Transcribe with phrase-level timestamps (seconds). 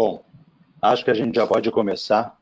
[0.00, 0.24] Bom,
[0.80, 2.38] acho que a gente já pode começar.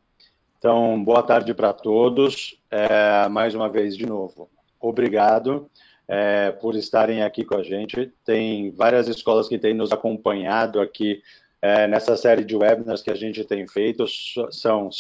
[0.58, 2.60] Então, boa tarde para todos.
[2.70, 5.66] É, mais uma vez, de novo, obrigado
[6.06, 8.12] é, por estarem aqui com a gente.
[8.26, 11.22] Tem várias escolas que têm nos acompanhado aqui
[11.62, 14.04] é, nessa série de webinars que a gente tem feito.
[14.50, 14.90] São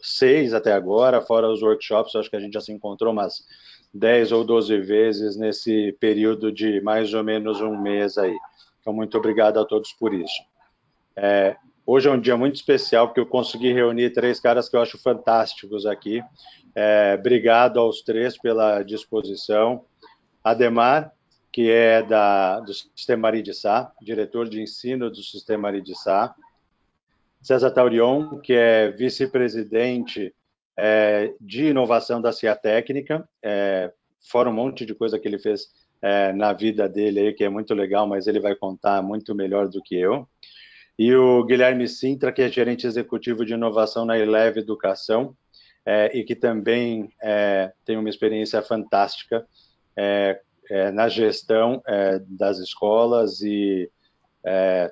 [0.00, 3.44] seis até agora, fora os workshops, acho que a gente já se encontrou umas
[3.92, 8.38] 10 ou 12 vezes nesse período de mais ou menos um mês aí.
[8.80, 10.42] Então, muito obrigado a todos por isso.
[11.14, 11.54] É,
[11.88, 14.98] hoje é um dia muito especial, porque eu consegui reunir três caras que eu acho
[14.98, 16.22] fantásticos aqui.
[16.74, 19.86] É, obrigado aos três pela disposição.
[20.44, 21.10] Ademar,
[21.50, 26.34] que é da, do Sistema Aridissá, diretor de ensino do Sistema Aridissá.
[27.40, 30.34] César Taurion, que é vice-presidente
[30.76, 33.90] é, de inovação da CIA Técnica, é,
[34.30, 35.68] fora um monte de coisa que ele fez
[36.02, 39.68] é, na vida dele aí, que é muito legal, mas ele vai contar muito melhor
[39.68, 40.28] do que eu.
[40.98, 45.36] E o Guilherme Sintra, que é gerente executivo de inovação na Eleve Educação,
[45.86, 49.46] é, e que também é, tem uma experiência fantástica
[49.96, 51.82] é, é, na gestão
[52.26, 53.90] das escolas e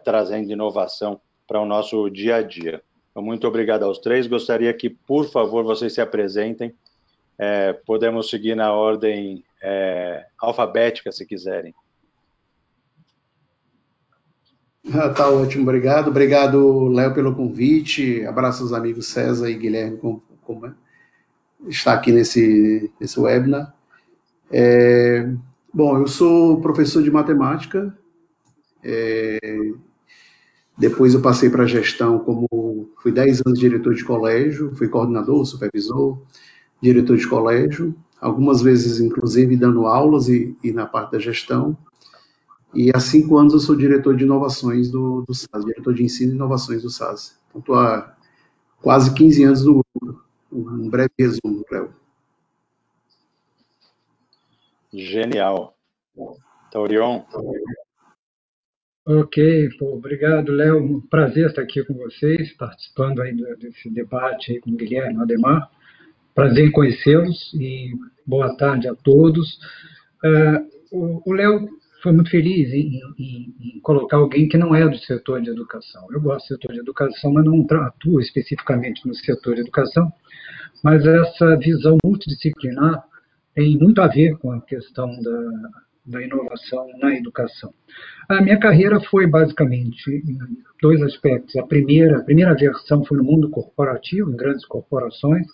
[0.05, 2.83] trazendo inovação para o nosso dia a dia.
[3.11, 4.27] Então, muito obrigado aos três.
[4.27, 6.75] Gostaria que, por favor, vocês se apresentem.
[7.39, 11.75] É, podemos seguir na ordem é, alfabética, se quiserem.
[14.76, 14.76] Ah,
[15.15, 16.09] tá ótimo, obrigado.
[16.09, 18.25] Obrigado, Léo, pelo convite.
[18.25, 20.75] Abraço aos amigos César e Guilherme, como, como é,
[21.69, 23.75] está aqui nesse, nesse webinar.
[24.51, 25.29] É,
[25.73, 27.97] bom, eu sou professor de matemática,
[28.83, 29.39] é,
[30.79, 35.45] depois eu passei para a gestão como fui 10 anos diretor de colégio, fui coordenador,
[35.45, 36.23] supervisor,
[36.81, 41.77] diretor de colégio, algumas vezes inclusive dando aulas e, e na parte da gestão.
[42.75, 46.33] E há cinco anos eu sou diretor de inovações do, do SAS, diretor de ensino
[46.33, 47.39] e inovações do SAS.
[47.49, 48.15] Então estou há
[48.83, 50.25] quase 15 anos no grupo.
[50.53, 51.95] Um breve resumo, Léo.
[54.93, 55.77] Genial.
[56.71, 57.25] Taurion.
[59.05, 60.83] Ok, pô, obrigado, Léo.
[60.83, 65.71] Um prazer estar aqui com vocês, participando aí desse debate aí com o Guilherme Ademar.
[66.35, 67.93] Prazer em conhecê-los e
[68.27, 69.59] boa tarde a todos.
[70.25, 71.69] Uh, o Léo
[72.07, 76.07] foi muito feliz em, em, em, colocar alguém que não é do setor de educação.
[76.13, 80.09] Eu gosto do setor de educação, mas não atuo especificamente no setor de educação.
[80.85, 83.03] Mas essa visão multidisciplinar
[83.57, 85.71] tem muito a ver com a questão da,
[86.07, 87.75] da inovação na educação.
[88.29, 90.39] A minha carreira foi basicamente em
[90.81, 91.57] dois aspectos.
[91.57, 95.45] A primeira, a primeira versão foi no mundo corporativo, em grandes corporações,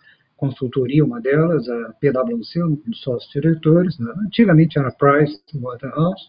[0.42, 4.12] consultoria uma delas, a PwC, um dos sócios diretores, né?
[4.26, 6.28] antigamente era Price Waterhouse,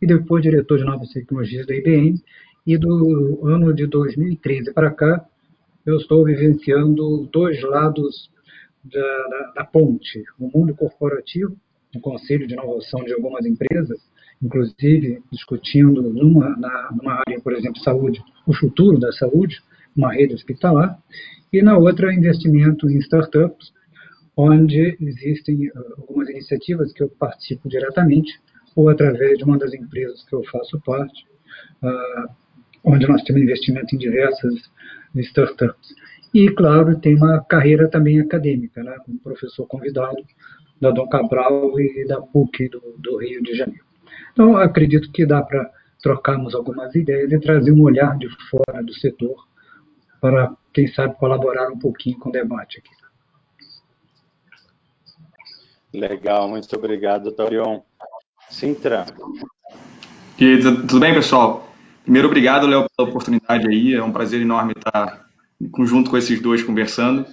[0.00, 2.20] e depois diretor de novas tecnologias da IBM,
[2.66, 5.24] e do ano de 2013 para cá,
[5.84, 8.30] eu estou vivenciando dois lados
[8.84, 11.56] da, da, da ponte, o mundo corporativo
[11.94, 13.98] no Conselho de Inovação de algumas empresas,
[14.42, 19.60] inclusive discutindo numa, na, numa área, por exemplo, saúde, o futuro da saúde,
[19.96, 20.98] uma rede hospitalar,
[21.52, 23.72] e na outra, investimento em startups,
[24.36, 28.32] onde existem uh, algumas iniciativas que eu participo diretamente,
[28.76, 31.26] ou através de uma das empresas que eu faço parte,
[31.82, 32.30] uh,
[32.84, 34.54] onde nós temos investimento em diversas
[35.14, 35.94] startups.
[36.32, 40.22] E, claro, tem uma carreira também acadêmica, né, como professor convidado
[40.80, 43.84] da Dom Cabral e da PUC do, do Rio de Janeiro.
[44.32, 45.70] Então, acredito que dá para
[46.02, 49.46] trocarmos algumas ideias e trazer um olhar de fora do setor
[50.20, 53.00] para, quem sabe, colaborar um pouquinho com o debate aqui.
[55.92, 57.82] Legal, muito obrigado, Torion.
[58.50, 59.06] Sintra.
[60.38, 61.72] E, tudo bem, pessoal?
[62.02, 63.94] Primeiro, obrigado, Léo, pela oportunidade aí.
[63.94, 65.26] É um prazer enorme estar
[65.84, 67.24] junto com esses dois conversando.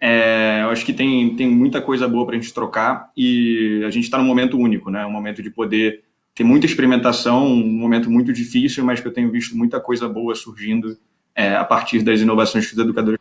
[0.00, 3.90] É, eu acho que tem, tem muita coisa boa para a gente trocar e a
[3.90, 5.04] gente está num momento único, né?
[5.04, 9.30] Um momento de poder ter muita experimentação, um momento muito difícil, mas que eu tenho
[9.30, 10.96] visto muita coisa boa surgindo
[11.34, 13.20] é, a partir das inovações que os educadores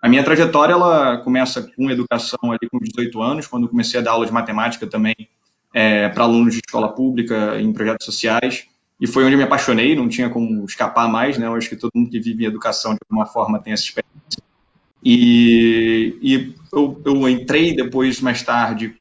[0.00, 4.10] a minha trajetória ela começa com educação ali com 18 anos, quando comecei a dar
[4.10, 5.14] aula de matemática também
[5.72, 8.66] é, para alunos de escola pública em projetos sociais,
[9.00, 11.46] e foi onde eu me apaixonei, não tinha como escapar mais, né?
[11.46, 14.42] Eu acho que todo mundo que vive em educação de alguma forma tem essa experiência.
[15.04, 18.94] E, e eu, eu, entrei depois, mais tarde,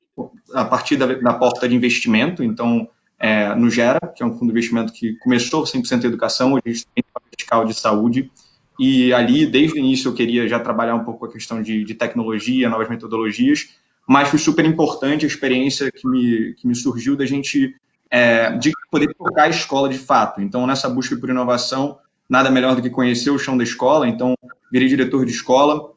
[0.53, 2.89] a partir da, da porta de investimento, então,
[3.19, 6.69] é, no Gera, que é um fundo de investimento que começou 100% educação, hoje a
[6.69, 8.31] gente tem uma vertical de saúde,
[8.79, 11.93] e ali, desde o início, eu queria já trabalhar um pouco a questão de, de
[11.93, 13.69] tecnologia, novas metodologias,
[14.11, 17.73] mas foi super importante a experiência que me, que me surgiu da gente,
[18.09, 20.41] é, de poder tocar a escola de fato.
[20.41, 21.97] Então, nessa busca por inovação,
[22.29, 24.35] nada melhor do que conhecer o chão da escola, então
[24.69, 25.93] virei diretor de escola,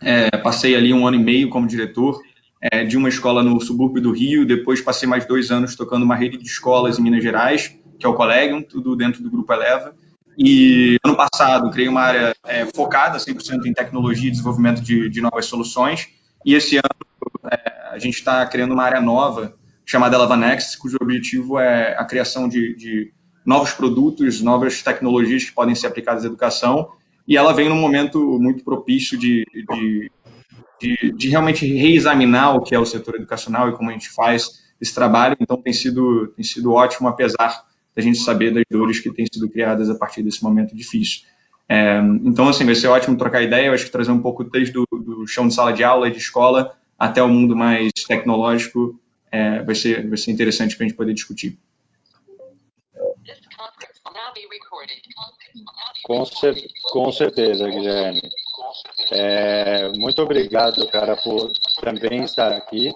[0.00, 2.20] é, passei ali um ano e meio como diretor
[2.60, 6.16] é, de uma escola no subúrbio do Rio, depois passei mais dois anos tocando uma
[6.16, 9.94] rede de escolas em Minas Gerais, que é o Collegium, tudo dentro do Grupo Eleva,
[10.36, 15.20] e ano passado criei uma área é, focada 100% em tecnologia e desenvolvimento de, de
[15.20, 16.08] novas soluções,
[16.44, 17.03] e esse ano
[17.50, 19.54] é, a gente está criando uma área nova
[19.84, 23.12] chamada Eleva Next, cujo objetivo é a criação de, de
[23.44, 26.90] novos produtos, novas tecnologias que podem ser aplicadas à educação,
[27.28, 30.10] e ela vem num momento muito propício de, de,
[30.80, 34.62] de, de, realmente reexaminar o que é o setor educacional e como a gente faz
[34.80, 35.36] esse trabalho.
[35.40, 39.48] Então, tem sido, tem sido ótimo, apesar da gente saber das dores que têm sido
[39.48, 41.22] criadas a partir desse momento difícil.
[41.66, 43.68] É, então, assim, vai ser ótimo trocar ideia.
[43.68, 46.12] Eu acho que trazer um pouco desde o do chão de sala de aula e
[46.12, 49.00] de escola até o mundo mais tecnológico
[49.30, 51.58] é, vai, ser, vai ser interessante para a gente poder discutir.
[56.04, 56.54] Com, cer
[56.92, 58.20] com certeza, Guilherme.
[59.10, 61.50] É, muito obrigado, cara, por
[61.80, 62.92] também estar aqui.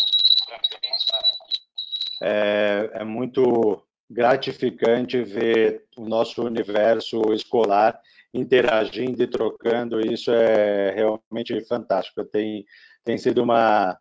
[2.21, 8.01] É, é muito gratificante ver o nosso universo escolar
[8.33, 10.01] interagindo e trocando.
[10.01, 12.25] Isso é realmente fantástico.
[12.25, 12.65] Tem,
[13.09, 13.97] tem sido uma,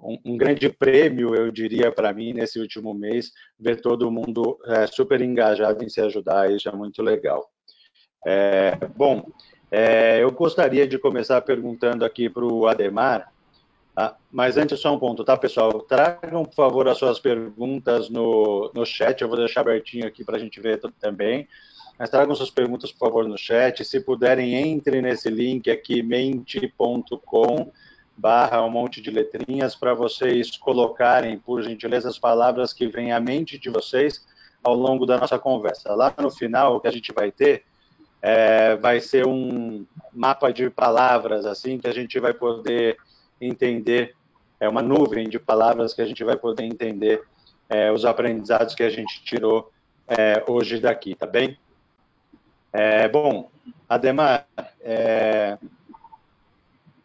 [0.00, 3.30] um, um grande prêmio, eu diria, para mim, nesse último mês,
[3.60, 6.50] ver todo mundo é, super engajado em se ajudar.
[6.50, 7.46] Isso é muito legal.
[8.26, 9.30] É, bom,
[9.70, 13.30] é, eu gostaria de começar perguntando aqui para o Ademar,
[13.94, 14.16] tá?
[14.32, 15.82] mas antes só um ponto, tá, pessoal?
[15.82, 20.36] Tragam, por favor, as suas perguntas no, no chat, eu vou deixar abertinho aqui para
[20.36, 21.46] a gente ver também.
[21.98, 23.84] Mas tragam suas perguntas, por favor, no chat.
[23.84, 27.70] Se puderem, entre nesse link aqui, mente.com
[28.18, 33.20] barra um monte de letrinhas para vocês colocarem, por gentileza, as palavras que vêm à
[33.20, 34.26] mente de vocês
[34.62, 35.94] ao longo da nossa conversa.
[35.94, 37.64] Lá no final, o que a gente vai ter
[38.20, 42.96] é, vai ser um mapa de palavras, assim, que a gente vai poder
[43.40, 44.16] entender,
[44.58, 47.22] é uma nuvem de palavras que a gente vai poder entender
[47.68, 49.70] é, os aprendizados que a gente tirou
[50.08, 51.56] é, hoje daqui, tá bem?
[52.72, 53.48] É, bom,
[53.88, 54.44] Ademar,
[54.80, 55.56] é,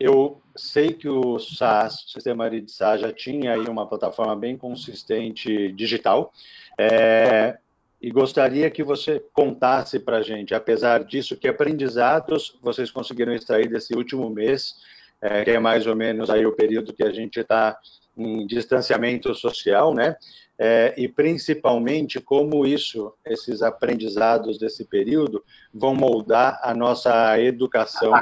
[0.03, 4.57] eu sei que o SaaS, o Sistema de SaaS, já tinha aí uma plataforma bem
[4.57, 6.33] consistente digital,
[6.77, 7.57] é,
[8.01, 13.69] e gostaria que você contasse para a gente, apesar disso, que aprendizados vocês conseguiram extrair
[13.69, 14.75] desse último mês,
[15.21, 17.77] é, que é mais ou menos aí o período que a gente está
[18.17, 20.17] em distanciamento social, né?
[20.59, 28.13] É, e principalmente como isso, esses aprendizados desse período, vão moldar a nossa educação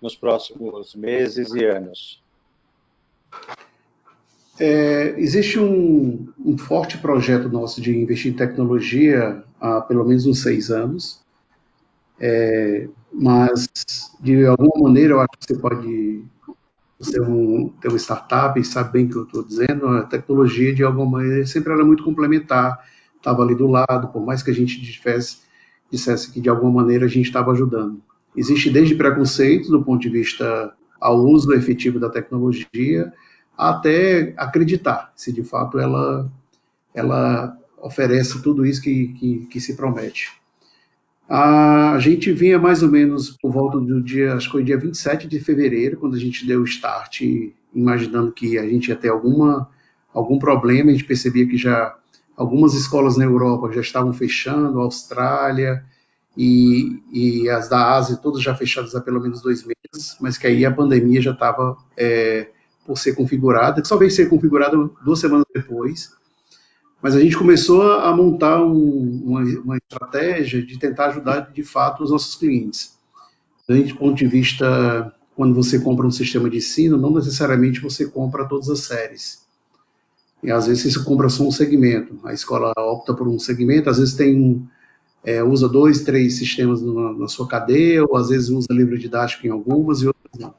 [0.00, 2.22] nos próximos meses e anos?
[4.58, 10.42] É, existe um, um, forte projeto nosso de investir em tecnologia há pelo menos uns
[10.42, 11.20] seis anos,
[12.20, 13.68] é, mas
[14.20, 16.22] de alguma maneira eu acho que você pode
[17.00, 20.74] ser um, ter uma startup e sabe bem o que eu estou dizendo, a tecnologia
[20.74, 22.86] de alguma maneira sempre era muito complementar,
[23.16, 27.08] estava ali do lado, por mais que a gente dissesse que de alguma maneira a
[27.08, 28.02] gente estava ajudando.
[28.36, 33.12] Existe desde preconceito do ponto de vista ao uso efetivo da tecnologia,
[33.56, 36.30] até acreditar se de fato ela,
[36.94, 40.28] ela oferece tudo isso que, que, que se promete.
[41.28, 45.28] A gente vinha mais ou menos por volta do dia, acho que foi dia 27
[45.28, 47.22] de fevereiro, quando a gente deu o start,
[47.72, 49.68] imaginando que a gente ia ter alguma,
[50.12, 51.96] algum problema, a gente percebia que já
[52.36, 55.84] algumas escolas na Europa já estavam fechando, Austrália,
[56.42, 60.46] e, e as da Ásia todas já fechadas há pelo menos dois meses, mas que
[60.46, 62.48] aí a pandemia já estava é,
[62.86, 66.14] por ser configurada, que só veio ser configurada duas semanas depois,
[67.02, 72.02] mas a gente começou a montar um, uma, uma, estratégia de tentar ajudar de fato
[72.02, 72.96] os nossos clientes.
[73.68, 78.06] Desde o ponto de vista, quando você compra um sistema de ensino, não necessariamente você
[78.06, 79.42] compra todas as séries.
[80.42, 82.18] E às vezes você compra só um segmento.
[82.24, 84.66] A escola opta por um segmento, às vezes tem um,
[85.24, 89.46] é, usa dois, três sistemas na, na, sua cadeia, ou às vezes usa livro didático
[89.46, 90.54] em algumas e outras não.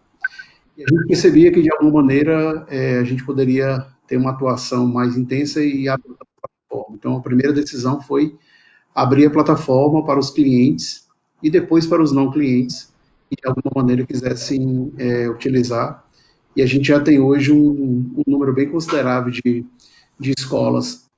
[0.77, 4.87] E a gente percebia que, de alguma maneira, é, a gente poderia ter uma atuação
[4.87, 6.95] mais intensa e abrir a plataforma.
[6.97, 8.35] Então, a primeira decisão foi
[8.93, 11.07] abrir a plataforma para os clientes
[11.41, 12.93] e depois para os não clientes,
[13.29, 16.05] que de alguma maneira quisessem é, utilizar.
[16.55, 19.65] E a gente já tem hoje um, um número bem considerável de,
[20.19, 21.09] de escolas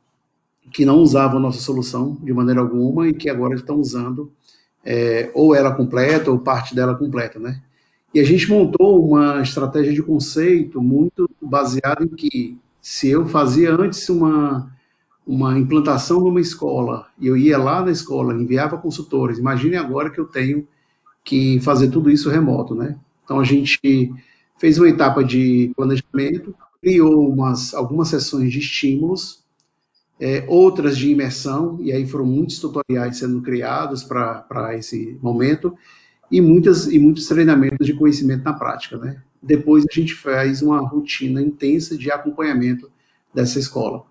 [0.74, 4.32] que não usavam a nossa solução de maneira alguma e que agora estão usando
[4.84, 7.62] é, ou ela completa ou parte dela completa, né?
[8.14, 13.74] E a gente montou uma estratégia de conceito muito baseada em que se eu fazia
[13.74, 14.72] antes uma,
[15.26, 19.40] uma implantação numa escola, e eu ia lá na escola, enviava consultores.
[19.40, 20.68] Imagine agora que eu tenho
[21.24, 22.98] que fazer tudo isso remoto, né?
[23.24, 23.80] Então a gente
[24.58, 29.43] fez uma etapa de planejamento, criou umas, algumas sessões de estímulos,
[30.20, 35.76] é, outras de imersão, e aí foram muitos tutoriais sendo criados para esse momento,
[36.32, 38.98] e, muitas, e muitos treinamentos de conhecimento na prática.
[38.98, 39.22] Né?
[39.42, 42.90] Depois a gente faz uma rotina intensa de acompanhamento
[43.34, 44.04] dessa escola.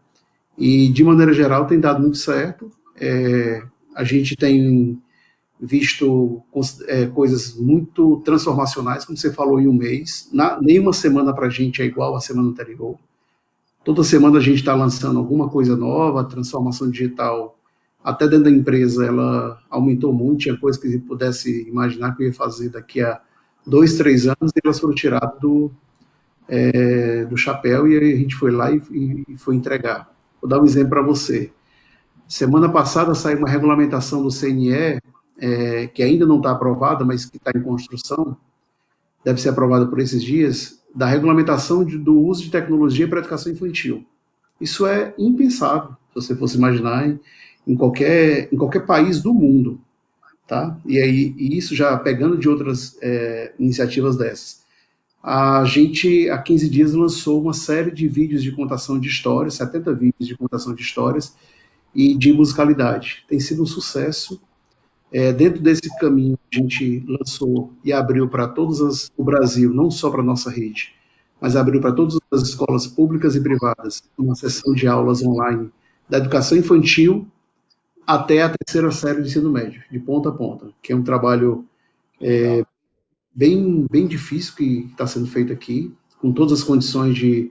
[0.57, 2.71] E, de maneira geral, tem dado muito certo.
[3.01, 3.63] É,
[3.95, 5.01] a gente tem
[5.61, 6.43] visto
[6.89, 10.29] é, coisas muito transformacionais, como você falou, em um mês.
[10.33, 12.99] Na, nenhuma semana para a gente é igual à semana anterior.
[13.85, 17.59] Toda semana a gente está lançando alguma coisa nova, a transformação digital,
[18.03, 20.43] até dentro da empresa, ela aumentou muito.
[20.43, 23.21] Tinha coisas que gente pudesse imaginar que eu ia fazer daqui a
[23.67, 25.71] dois, três anos, e elas foram tiradas do,
[26.49, 28.83] é, do chapéu e a gente foi lá e,
[29.29, 30.13] e foi entregar.
[30.41, 31.53] Vou dar um exemplo para você.
[32.27, 35.01] Semana passada saiu uma regulamentação do CNE
[35.39, 38.37] é, que ainda não está aprovada, mas que está em construção,
[39.25, 43.53] deve ser aprovada por esses dias, da regulamentação de, do uso de tecnologia para educação
[43.53, 44.05] infantil.
[44.61, 47.19] Isso é impensável, se você fosse imaginar, em,
[47.67, 49.81] em, qualquer, em qualquer país do mundo.
[50.47, 50.79] Tá?
[50.85, 54.63] E, aí, e isso já pegando de outras é, iniciativas dessas.
[55.23, 59.95] A gente, há 15 dias, lançou uma série de vídeos de contação de histórias, 70
[59.95, 61.35] vídeos de contação de histórias
[61.95, 63.25] e de musicalidade.
[63.29, 64.41] Tem sido um sucesso
[65.13, 69.91] é, dentro desse caminho, a gente lançou e abriu para todas as, o Brasil, não
[69.91, 70.95] só para nossa rede,
[71.41, 75.71] mas abriu para todas as escolas públicas e privadas uma sessão de aulas online
[76.09, 77.27] da educação infantil
[78.07, 81.65] até a terceira série do ensino médio, de ponta a ponta, que é um trabalho
[82.21, 82.65] é,
[83.35, 87.51] bem, bem difícil que está sendo feito aqui, com todas as condições de.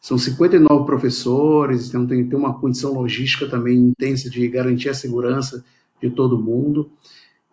[0.00, 5.64] São 59 professores, então tem, tem uma condição logística também intensa de garantir a segurança
[6.02, 6.90] de todo mundo.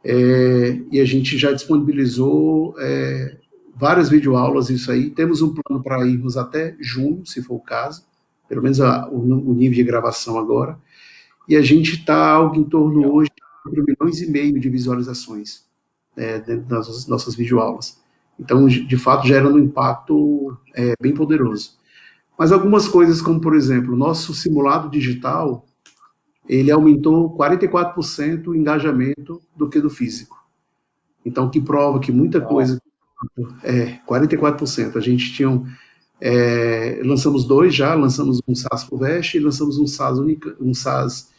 [0.03, 3.37] É, e a gente já disponibilizou é,
[3.75, 5.09] várias videoaulas, isso aí.
[5.09, 8.03] Temos um plano para irmos até junho, se for o caso,
[8.47, 10.77] pelo menos a, o, o, nível de gravação agora.
[11.47, 15.63] E a gente está algo em torno hoje de 4 milhões e meio de visualizações
[16.15, 17.99] é, dentro das nossas videoaulas.
[18.39, 21.77] Então, de fato, gera um impacto é, bem poderoso.
[22.37, 25.65] Mas algumas coisas, como por exemplo, nosso simulado digital,
[26.49, 30.43] ele aumentou 44% o engajamento do que do físico.
[31.23, 32.81] Então, que prova que muita coisa.
[33.61, 34.95] É, 44%.
[34.95, 35.61] A gente tinha.
[36.19, 41.29] É, lançamos dois já, lançamos um SAS FUVEST e lançamos um SAS, Unica, um SAS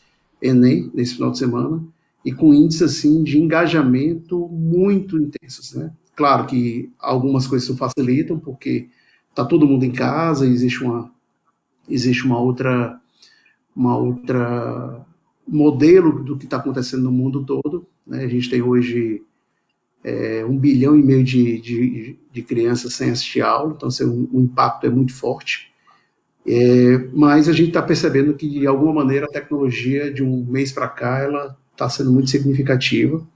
[0.41, 1.83] Enem nesse final de semana,
[2.25, 5.75] e com índice assim, de engajamento muito intensos.
[5.75, 5.93] Né?
[6.15, 8.89] Claro que algumas coisas se facilitam, porque
[9.29, 11.11] está todo mundo em casa, existe uma,
[11.87, 12.99] existe uma outra
[13.81, 15.07] uma outra
[15.49, 17.87] modelo do que está acontecendo no mundo todo.
[18.07, 18.25] Né?
[18.25, 19.23] A gente tem hoje
[20.05, 24.41] é, um bilhão e meio de, de, de, crianças sem assistir aula, então assim, o,
[24.41, 25.73] impacto é muito forte.
[26.47, 30.73] É, mas a gente está percebendo que, de alguma maneira, a tecnologia, de um mês
[30.73, 33.27] para cá, ela está sendo muito significativa.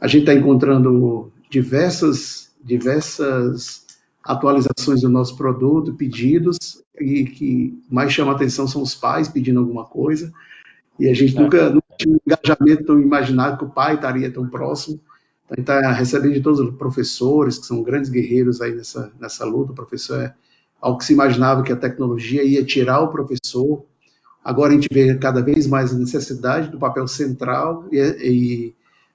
[0.00, 3.83] A gente está encontrando diversas, diversas
[4.24, 9.84] atualizações do nosso produto, pedidos, e que mais chama atenção são os pais pedindo alguma
[9.84, 10.32] coisa,
[10.98, 11.40] e a gente é.
[11.40, 15.00] nunca, nunca tinha um engajamento tão imaginado que o pai estaria tão próximo.
[15.50, 19.72] Então, está recebendo de todos os professores, que são grandes guerreiros aí nessa, nessa luta.
[19.72, 20.34] O professor é
[20.80, 23.84] algo que se imaginava que a tecnologia ia tirar o professor.
[24.42, 28.74] Agora a gente vê cada vez mais a necessidade do papel central e, e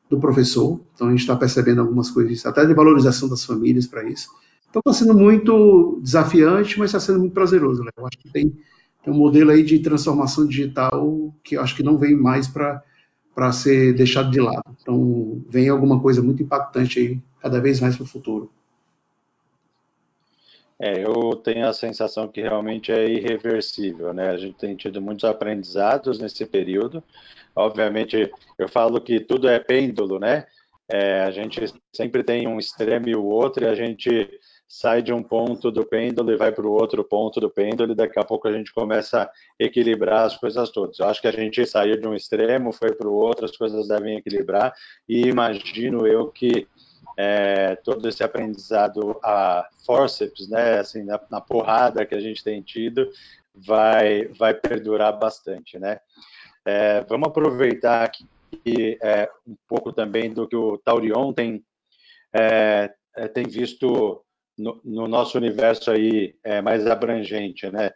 [0.10, 0.80] do professor.
[0.94, 4.30] Então a gente está percebendo algumas coisas, até de valorização das famílias para isso.
[4.70, 7.84] Então está sendo muito desafiante, mas está sendo muito prazeroso.
[7.84, 7.90] Né?
[7.98, 8.56] Eu acho que tem,
[9.04, 12.84] tem um modelo aí de transformação digital que acho que não vem mais para
[13.40, 14.76] para ser deixado de lado.
[14.82, 18.52] Então, vem alguma coisa muito impactante aí, cada vez mais para o futuro.
[20.78, 24.30] É, eu tenho a sensação que realmente é irreversível, né?
[24.30, 27.02] A gente tem tido muitos aprendizados nesse período.
[27.56, 30.46] Obviamente, eu falo que tudo é pêndulo, né?
[30.90, 31.62] É, a gente
[31.94, 34.30] sempre tem um extremo e o outro, e a gente
[34.70, 37.96] sai de um ponto do pêndulo e vai para o outro ponto do pêndulo, e
[37.96, 41.00] daqui a pouco a gente começa a equilibrar as coisas todas.
[41.00, 43.88] Eu acho que a gente saiu de um extremo, foi para o outro, as coisas
[43.88, 44.72] devem equilibrar,
[45.08, 46.68] e imagino eu que
[47.18, 52.62] é, todo esse aprendizado a forceps, né, assim, na, na, porrada que a gente tem
[52.62, 53.10] tido,
[53.56, 56.00] vai, vai perdurar bastante, né.
[56.64, 58.28] É, vamos aproveitar aqui
[59.02, 61.64] é, um pouco também do que o Taurion tem,
[62.32, 64.24] é, é, tem visto
[64.60, 67.92] no, no nosso universo aí é, mais abrangente, né?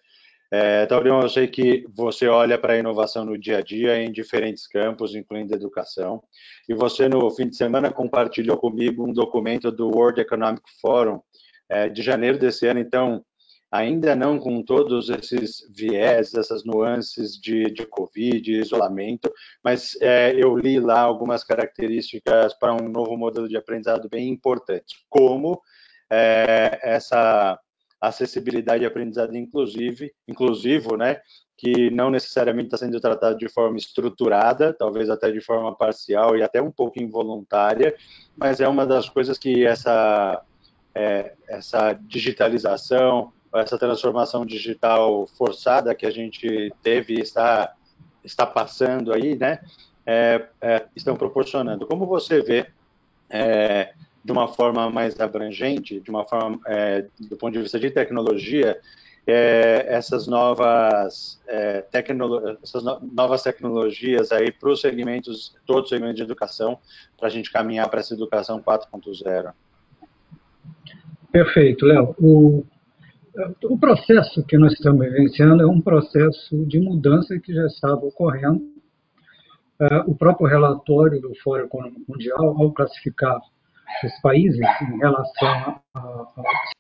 [0.52, 4.12] É, Taurion, eu sei que você olha para a inovação no dia a dia em
[4.12, 6.22] diferentes campos, incluindo educação,
[6.70, 11.20] e você no fim de semana compartilhou comigo um documento do World Economic Forum
[11.68, 13.26] é, de janeiro desse ano, então
[13.72, 20.56] ainda não com todos esses viés, essas nuances de, de Covid, isolamento, mas é, eu
[20.56, 25.60] li lá algumas características para um novo modelo de aprendizado bem importantes, como
[26.10, 27.60] é, essa
[28.00, 31.22] acessibilidade de aprendizado inclusive, inclusivo, né,
[31.58, 36.44] que não necessariamente está sendo tratado de forma estruturada, talvez até de forma parcial e
[36.44, 37.96] até um pouco involuntária,
[38.36, 40.44] mas é uma das coisas que essa,
[40.94, 47.74] é, essa digitalização, essa transformação digital forçada que a gente teve e está,
[48.24, 49.60] está passando aí, né,
[50.06, 51.88] é, é, estão proporcionando.
[51.88, 52.68] Como você vê
[53.30, 53.94] é,
[54.24, 58.80] de uma forma mais abrangente, de uma forma é, do ponto de vista de tecnologia,
[59.26, 61.86] é, essas novas é,
[62.62, 66.78] essas no, novas tecnologias aí para os segmentos, todos os segmentos de educação,
[67.18, 69.54] para a gente caminhar para essa educação 4.0.
[71.32, 72.16] Perfeito, Léo.
[72.20, 72.66] O,
[73.64, 78.62] o processo que nós estamos vivenciando é um processo de mudança que já estava ocorrendo.
[79.80, 83.42] É, o próprio relatório do Fórum Econômico Mundial, ao classificar
[84.04, 86.34] os países em relação ao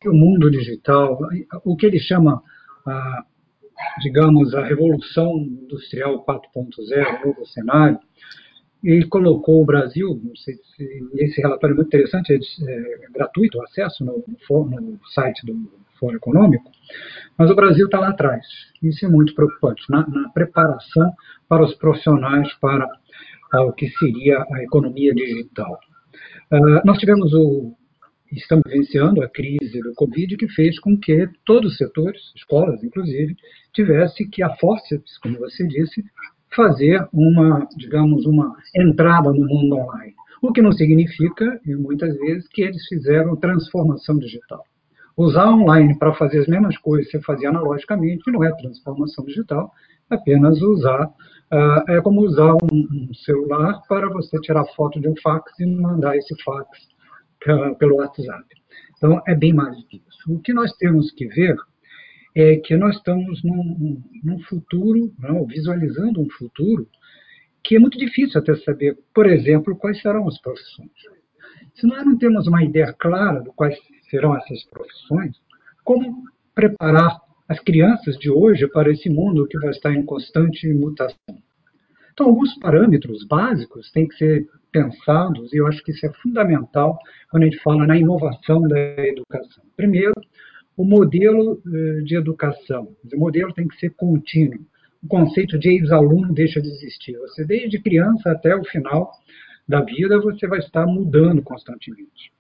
[0.05, 1.19] mundo digital,
[1.63, 2.41] o que ele chama,
[4.01, 7.99] digamos, a revolução industrial 4.0, novo cenário,
[8.83, 10.59] e colocou o Brasil, se,
[11.15, 15.55] esse relatório é muito interessante, é, é gratuito o acesso no, no, site do
[15.97, 16.69] Fórum Econômico,
[17.37, 18.45] mas o Brasil está lá atrás.
[18.81, 21.13] Isso é muito preocupante, na, na preparação
[21.47, 22.89] para os profissionais para
[23.61, 25.79] o que seria a economia digital.
[26.51, 27.73] Uh, nós tivemos o.
[28.31, 33.35] Estamos vivenciando a crise do Covid, que fez com que todos os setores, escolas inclusive,
[33.71, 36.03] tivesse que, a forceps, como você disse,
[36.55, 40.15] fazer uma, digamos, uma entrada no mundo online.
[40.41, 44.63] O que não significa, muitas vezes, que eles fizeram transformação digital.
[45.15, 49.71] Usar online para fazer as mesmas coisas que você fazia analogicamente não é transformação digital,
[50.09, 51.07] apenas usar
[51.53, 55.67] Uh, é como usar um, um, celular para você tirar foto de um fax e
[55.67, 56.67] mandar esse fax
[57.77, 58.43] pelo WhatsApp.
[58.97, 60.33] Então, é bem mais do que isso.
[60.33, 61.55] O que nós temos que ver
[62.33, 66.89] é que nós estamos num, num futuro, não, visualizando um futuro,
[67.63, 70.89] que é muito difícil até saber, por exemplo, quais serão as profissões.
[71.75, 73.77] Se nós não temos uma ideia clara de quais
[74.09, 75.39] serão essas profissões,
[75.83, 76.23] como
[76.55, 77.19] preparar
[77.53, 81.37] as crianças de hoje para esse mundo que vai estar em constante mutação.
[82.11, 86.97] Então, alguns parâmetros básicos têm que ser pensados, e eu acho que isso é fundamental
[87.29, 89.63] quando a gente fala na inovação da educação.
[89.77, 90.13] Primeiro,
[90.75, 92.95] o modelo eh, de educação.
[93.13, 94.65] O modelo tem que ser contínuo.
[95.03, 97.15] O conceito de ex-aluno deixa de existir.
[97.19, 99.11] Você, desde criança até o final
[99.67, 102.31] da vida, você vai estar mudando constantemente.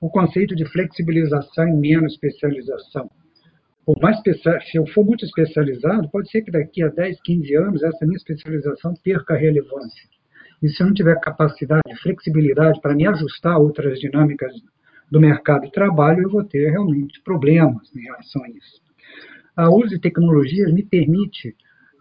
[0.00, 3.08] O conceito de flexibilização e menos especialização
[3.86, 7.82] por mais se eu for muito especializado, pode ser que daqui a 10, 15 anos
[7.84, 10.02] essa minha especialização perca relevância.
[10.60, 14.52] E se eu não tiver capacidade, flexibilidade para me ajustar a outras dinâmicas
[15.08, 18.82] do mercado de trabalho, eu vou ter realmente problemas em relação a isso.
[19.56, 21.54] A uso de tecnologias me permite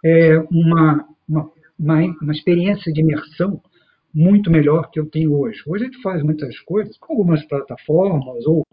[0.03, 3.61] é, uma, uma, uma, experiência de imersão
[4.11, 5.61] muito melhor que eu tenho hoje.
[5.67, 8.65] Hoje a gente faz muitas coisas com algumas plataformas ou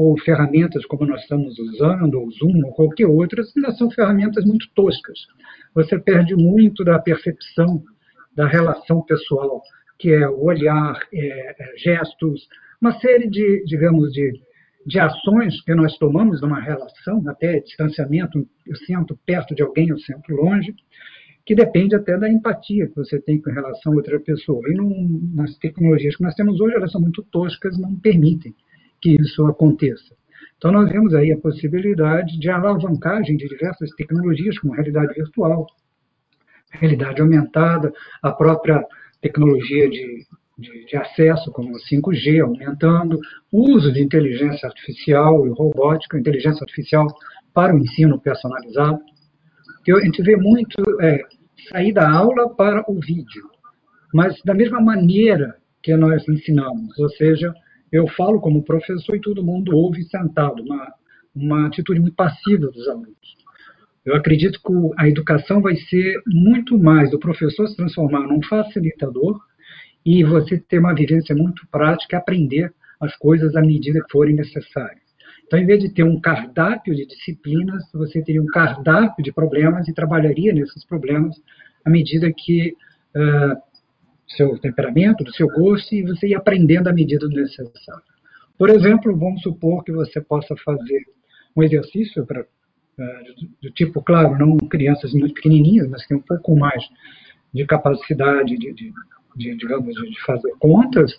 [0.00, 4.66] ou ferramentas como nós estamos usando, ou Zoom, ou qualquer outra, ainda são ferramentas muito
[4.74, 5.18] toscas.
[5.74, 7.82] Você perde muito da percepção
[8.34, 9.60] da relação pessoal,
[9.98, 12.48] que é o olhar, é, é, gestos,
[12.80, 14.40] uma série de, digamos, de,
[14.86, 19.98] de ações que nós tomamos numa relação, até distanciamento, eu sinto perto de alguém, eu
[19.98, 20.74] sinto longe,
[21.44, 24.62] que depende até da empatia que você tem com relação a outra pessoa.
[24.66, 24.74] E
[25.34, 28.54] nas tecnologias que nós temos hoje, elas são muito toscas, não permitem
[29.00, 30.14] que isso aconteça.
[30.56, 35.66] Então, nós vemos aí a possibilidade de alavancagem de diversas tecnologias, como realidade virtual,
[36.70, 38.84] realidade aumentada, a própria
[39.22, 40.26] tecnologia de,
[40.58, 43.18] de, de acesso, como o 5G, aumentando,
[43.50, 47.06] o uso de inteligência artificial e robótica, inteligência artificial
[47.54, 48.98] para o ensino personalizado.
[49.82, 51.22] Que a gente vê muito é,
[51.70, 53.48] sair da aula para o vídeo,
[54.12, 57.54] mas da mesma maneira que nós ensinamos, ou seja,
[57.92, 60.92] eu falo como professor e todo mundo ouve sentado, uma,
[61.34, 63.36] uma atitude muito passiva dos alunos.
[64.04, 69.38] Eu acredito que a educação vai ser muito mais do professor se transformar num facilitador
[70.04, 75.10] e você ter uma vivência muito prática, aprender as coisas à medida que forem necessárias.
[75.46, 79.88] Então, em vez de ter um cardápio de disciplinas, você teria um cardápio de problemas
[79.88, 81.36] e trabalharia nesses problemas
[81.84, 82.74] à medida que
[83.16, 83.69] uh,
[84.36, 88.02] seu temperamento, do seu gosto, e você ia aprendendo à medida do necessário.
[88.58, 91.04] Por exemplo, vamos supor que você possa fazer
[91.56, 92.44] um exercício para
[93.62, 96.82] do tipo, claro, não crianças muito pequenininhas, mas que um pouco mais
[97.52, 98.92] de capacidade de, de,
[99.36, 101.10] de digamos, de fazer contas,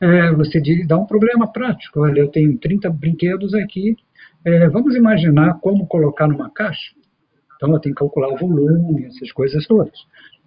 [0.00, 2.00] é, você dá um problema prático.
[2.00, 3.96] Olha, eu tenho 30 brinquedos aqui,
[4.44, 6.92] é, vamos imaginar como colocar numa caixa.
[7.56, 9.98] Então, eu tenho que calcular o volume, essas coisas todas.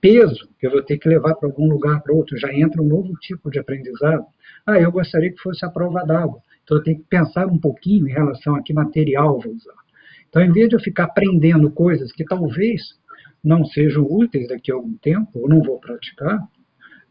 [0.02, 2.88] Peso, que eu vou ter que levar para algum lugar para outro, já entra um
[2.88, 4.26] novo tipo de aprendizado.
[4.66, 6.42] Ah, eu gostaria que fosse a prova d'água.
[6.64, 9.76] Então, eu tenho que pensar um pouquinho em relação a que material vou usar.
[10.28, 12.82] Então, em vez de eu ficar aprendendo coisas que talvez
[13.44, 16.40] não sejam úteis daqui a algum tempo, ou não vou praticar,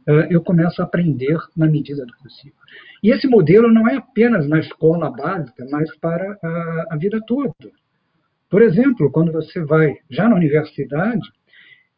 [0.06, 2.56] eh, eu começo a aprender na medida do possível.
[3.02, 6.38] E esse modelo não é apenas na escola básica, mas para
[6.90, 7.54] a, vida toda.
[8.48, 11.28] Por exemplo, quando você vai já na universidade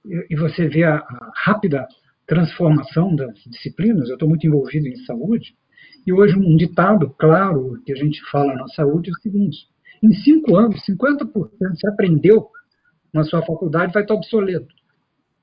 [0.05, 1.03] e você vê a,
[1.45, 1.87] rápida
[2.27, 5.55] transformação das disciplinas, eu estou muito envolvido em saúde,
[6.07, 9.67] e hoje um ditado claro que a gente fala na saúde é o seguinte:
[10.03, 12.49] em cinco anos, 50% você aprendeu
[13.13, 14.75] na sua faculdade vai estar obsoleto.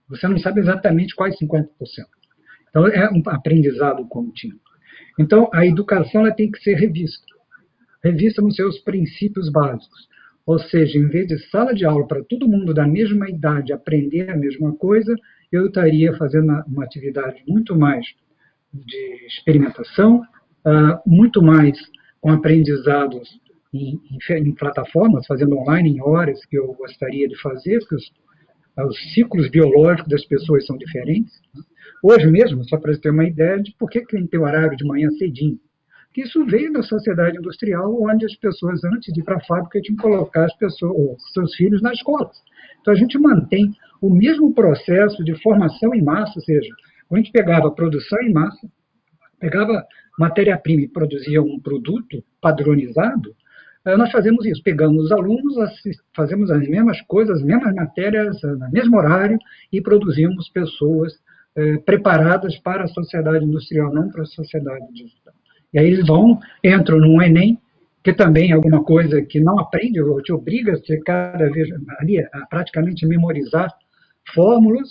[0.10, 1.67] Você não sabe exatamente quais 50%.
[2.69, 4.60] Então, é um aprendizado contínuo.
[5.19, 7.26] Então, a educação ela tem que ser revista.
[8.04, 10.08] Revista nos seus princípios básicos.
[10.49, 14.31] Ou seja, em vez de sala de aula para todo mundo da mesma idade aprender
[14.31, 15.13] a mesma coisa,
[15.51, 18.03] eu estaria fazendo uma atividade muito mais
[18.73, 20.23] de experimentação,
[20.65, 21.77] ah, muito mais
[22.19, 23.29] com aprendizados
[23.71, 28.12] em, em, em, plataformas, fazendo online em horas que eu gostaria de fazer, porque os,
[28.88, 31.39] os ciclos biológicos das pessoas são diferentes.
[31.53, 31.62] Né?
[32.01, 34.83] Hoje mesmo, só para ter uma ideia de por que tem que ter horário de
[34.83, 35.59] manhã cedinho.
[36.13, 39.82] Que isso veio da sociedade industrial, onde as pessoas, antes de ir para a fábrica,
[39.82, 42.32] tinham que colocar as pessoas, seus filhos na escola.
[42.82, 46.74] Então, a gente mantém o mesmo processo de formação em massa, ou seja,
[47.12, 48.67] a gente pegava produção em massa,
[49.39, 49.86] pegava
[50.17, 53.36] matéria-prima e produzia um produto padronizado,
[53.86, 55.56] eh, nós fazemos isso, pegamos os alunos,
[56.15, 59.38] fazemos as mesmas coisas, as mesmas matérias, eh, no mesmo horário,
[59.72, 61.13] e produzimos pessoas
[61.56, 65.34] eh, preparadas para a sociedade industrial, não para a sociedade digital.
[65.73, 67.60] E aí eles vão, entram no Enem,
[68.03, 72.19] que também é alguma coisa que não aprende, ou te obriga a cada vez, ali,
[72.19, 73.69] a praticamente memorizar
[74.34, 74.89] fórmulas,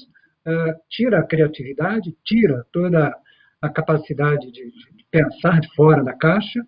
[0.88, 3.14] tira a criatividade, tira toda
[3.60, 6.60] a capacidade de, de pensar de fora da caixa,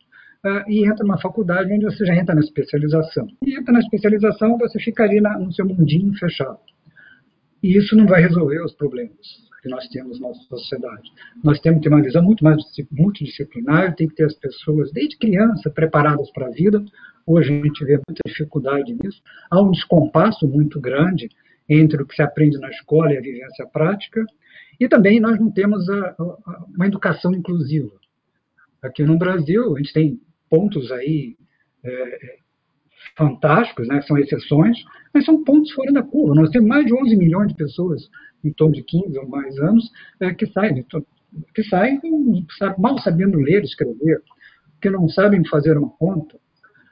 [0.44, 3.27] uh, e entra numa faculdade onde você já entra na especialização.
[3.44, 6.59] E entra na especialização, você fica ali na, no seu mundinho fechado.
[7.62, 11.11] E isso não vai resolver os problemas que nós temos na nossa sociedade.
[11.44, 12.57] Nós temos que ter uma visão muito mais
[12.90, 16.83] multidisciplinar, tem que ter as pessoas, desde criança, preparadas para a vida.
[17.27, 19.23] Hoje a gente vê muita dificuldade nisso.
[19.51, 21.29] Há um descompasso muito grande
[21.68, 24.25] entre o que se aprende na escola e a vivência prática.
[24.79, 27.92] E também nós não temos a, a, uma educação inclusiva.
[28.83, 31.37] Aqui no Brasil, a gente tem pontos aí
[31.85, 32.38] é,
[33.21, 34.79] fantásticos, né, são exceções,
[35.13, 36.35] mas são pontos fora da curva.
[36.35, 38.09] Nós temos mais de 11 milhões de pessoas,
[38.43, 40.87] em torno de 15 ou mais anos, é, que saem,
[41.55, 42.01] que saem
[42.79, 44.23] mal sabendo ler escrever,
[44.81, 46.39] que não sabem fazer uma conta.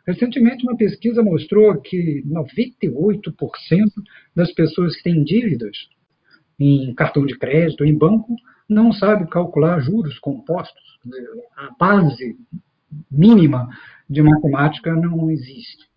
[0.07, 3.23] Recentemente, uma pesquisa mostrou que 98%
[4.37, 5.89] das pessoas que têm dívidas
[6.61, 8.37] em cartão de crédito, em banco,
[8.69, 10.83] não sabe calcular juros compostos.
[11.57, 12.37] A base
[13.11, 13.69] mínima
[14.09, 15.88] de matemática não existe.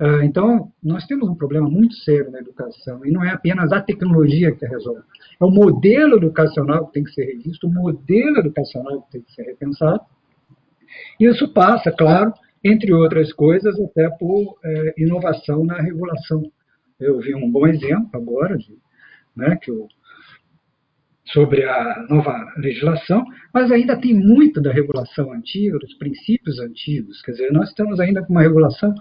[0.00, 3.80] Ah, então, nós temos um problema muito sério na educação, e não é apenas a
[3.80, 5.02] tecnologia que resolve.
[5.40, 9.32] É o modelo educacional que tem que ser revisto, o modelo educacional que tem que
[9.32, 10.00] ser repensado.
[11.18, 12.32] E isso passa, claro,
[12.62, 16.42] entre outras coisas, até por é, inovação na regulação.
[17.00, 18.76] Eu vi um bom exemplo agora, de,
[19.36, 19.88] né, que o
[21.32, 27.20] sobre a nova legislação, mas ainda tem muito da regulação antiga, dos princípios antigos.
[27.22, 28.94] Quer dizer, nós estamos ainda com uma regulação,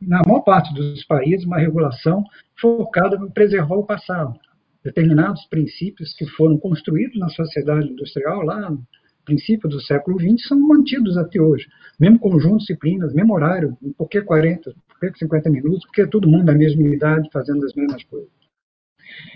[0.00, 2.24] na maior parte dos países, uma regulação
[2.60, 4.38] focada em preservar o passado.
[4.84, 8.86] Determinados princípios que foram construídos na sociedade industrial lá no
[9.24, 11.66] princípio do século XX são mantidos até hoje.
[12.00, 16.28] Mesmo conjunto de disciplinas, mesmo horário, por que 40, por que 50 minutos, porque todo
[16.28, 18.30] mundo da mesma idade fazendo as mesmas coisas.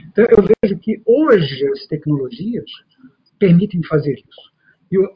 [0.09, 2.71] Então, eu vejo que hoje as tecnologias
[3.39, 4.52] permitem fazer isso.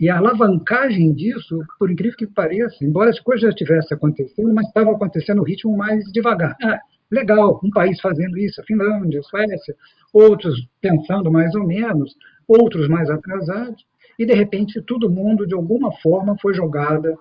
[0.00, 4.66] E, a alavancagem disso, por incrível que pareça, embora as coisas já estivessem acontecendo, mas
[4.66, 6.56] estava acontecendo no ritmo mais devagar.
[6.62, 9.74] Ah, legal, um país fazendo isso, a Finlândia, a Suécia,
[10.14, 12.16] outros pensando mais ou menos,
[12.48, 13.84] outros mais atrasados,
[14.18, 17.14] e de repente todo mundo, de alguma forma, foi jogada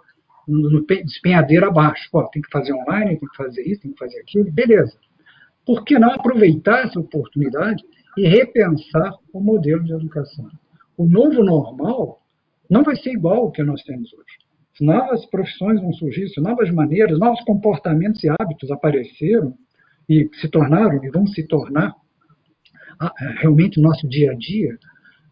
[0.47, 2.07] no despenhadeiro abaixo.
[2.09, 4.97] Pô, tem que fazer online, tem que fazer isso, tem que fazer aquilo, beleza.
[5.65, 7.83] Por que não aproveitar essa oportunidade
[8.17, 10.49] e repensar o modelo de educação?
[10.95, 12.21] O novo normal
[12.69, 14.37] não vai ser igual ao que nós temos hoje.
[14.81, 19.53] Novas profissões vão surgir, novas maneiras, novos comportamentos e hábitos apareceram
[20.09, 21.93] e se tornaram e vão se tornar
[22.99, 24.77] ah, realmente nosso dia a dia,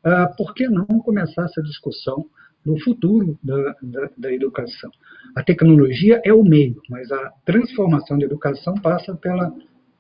[0.04, 2.26] ah, por que não começar essa discussão
[2.66, 4.90] do futuro da, da, da, educação?
[5.36, 9.54] A tecnologia é o meio, mas a transformação da educação passa pela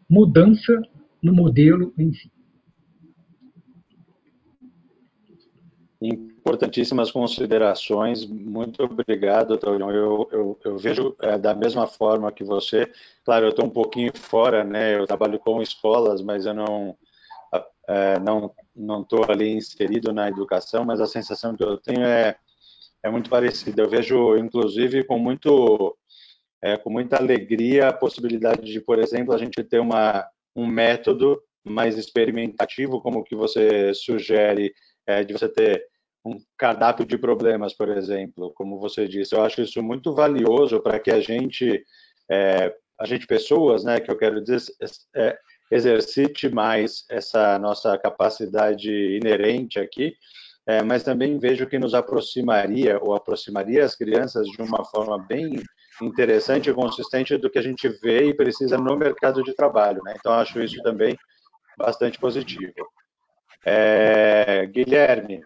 [0.09, 0.81] mudança
[1.21, 2.31] no modelo em si.
[6.43, 9.89] Importantíssimas considerações, muito obrigado, Taurion.
[9.91, 12.91] Eu, eu, eu, vejo é, da mesma forma que você.
[13.23, 14.99] Claro, eu estou um pouquinho fora, né?
[14.99, 16.97] Eu trabalho com escolas, mas eu não
[17.87, 22.35] é, não não estou ali inserido na educação, mas a sensação que eu tenho é
[23.01, 23.81] é muito parecida.
[23.81, 25.97] Eu vejo, inclusive, com muito
[26.61, 31.41] é, com muita alegria a possibilidade de, por exemplo, a gente ter uma um método
[31.63, 34.73] mais experimentativo, como o que você sugere,
[35.07, 35.92] é, de você ter
[36.25, 39.35] um cardápio de problemas, por exemplo, como você disse.
[39.35, 41.83] Eu acho isso muito valioso para que a gente,
[42.29, 44.71] é, a gente pessoas, né, que eu quero dizer,
[45.15, 45.37] é,
[45.69, 50.15] exercite mais essa nossa capacidade inerente aqui,
[50.65, 55.61] é, mas também vejo que nos aproximaria ou aproximaria as crianças de uma forma bem
[56.01, 60.01] interessante e consistente do que a gente vê e precisa no mercado de trabalho.
[60.03, 60.15] Né?
[60.17, 61.17] Então, acho isso também
[61.77, 62.73] bastante positivo.
[63.65, 65.41] É, Guilherme,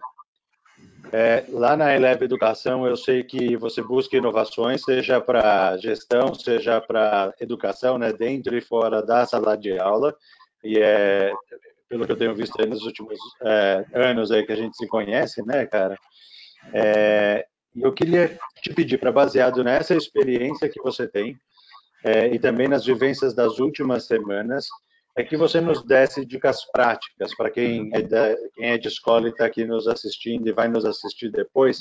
[1.12, 6.80] é, lá na Eleve Educação, eu sei que você busca inovações, seja para gestão, seja
[6.80, 10.14] para educação, né, dentro e fora da sala de aula.
[10.62, 11.32] E é,
[11.88, 15.42] pelo que eu tenho visto nos últimos é, anos aí que a gente se conhece,
[15.46, 15.96] né, cara?
[16.72, 21.38] É, eu queria te pedir para, baseado nessa experiência que você tem
[22.04, 24.66] é, e também nas vivências das últimas semanas,
[25.18, 28.02] é que você nos desse dicas práticas para quem, é
[28.54, 31.80] quem é de escola e está aqui nos assistindo e vai nos assistir depois,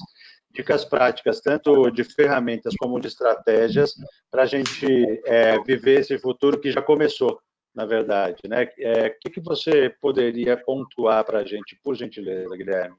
[0.52, 3.93] dicas práticas, tanto de ferramentas como de estratégias,
[4.32, 4.88] para a gente
[5.28, 7.39] é, viver esse futuro que já começou,
[7.76, 8.38] na verdade.
[8.50, 8.63] Né?
[8.63, 12.95] O é, que, que você poderia pontuar para a gente, por gentileza, Guilherme?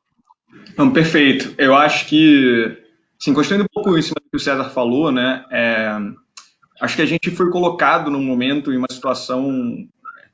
[0.77, 1.53] Não, perfeito.
[1.59, 2.79] Eu acho que,
[3.21, 5.99] assim, construindo um pouco em cima do que o César falou, né, é,
[6.81, 9.85] acho que a gente foi colocado num momento, em uma situação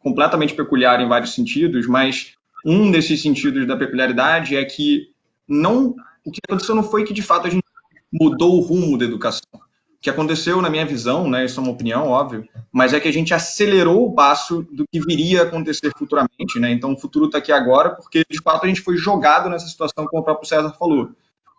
[0.05, 5.09] completamente peculiar em vários sentidos, mas um desses sentidos da peculiaridade é que
[5.49, 7.65] não o que aconteceu não foi que de fato a gente
[8.13, 9.43] mudou o rumo da educação.
[9.55, 9.59] O
[10.01, 13.13] que aconteceu, na minha visão, né, isso é uma opinião, óbvio, mas é que a
[13.13, 16.59] gente acelerou o passo do que viria a acontecer futuramente.
[16.61, 16.73] Né?
[16.73, 20.07] Então, o futuro está aqui agora, porque de fato a gente foi jogado nessa situação,
[20.07, 21.11] como o próprio César falou.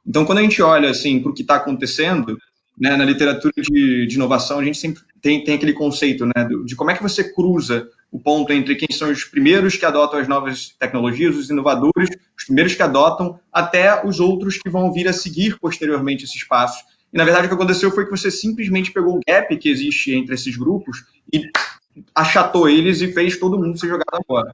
[0.06, 2.38] Então, quando a gente olha assim para o que está acontecendo,
[2.78, 6.76] né, na literatura de, de, inovação, a gente sempre tem, tem aquele conceito né, de
[6.76, 10.28] como é que você cruza o ponto entre quem são os primeiros que adotam as
[10.28, 15.14] novas tecnologias, os inovadores, os primeiros que adotam, até os outros que vão vir a
[15.14, 16.84] seguir posteriormente esses passos.
[17.12, 20.14] E, na verdade, o que aconteceu foi que você simplesmente pegou o gap que existe
[20.14, 21.50] entre esses grupos e
[22.14, 24.54] achatou eles e fez todo mundo ser jogado agora.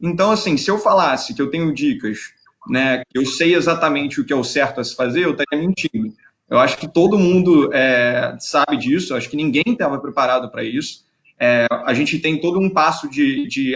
[0.00, 2.32] Então, assim, se eu falasse que eu tenho dicas,
[2.68, 5.66] né, que eu sei exatamente o que é o certo a se fazer, eu estaria
[5.66, 6.14] mentindo.
[6.50, 11.06] Eu acho que todo mundo é, sabe disso, acho que ninguém estava preparado para isso.
[11.40, 13.74] É, a gente tem todo um passo de, de,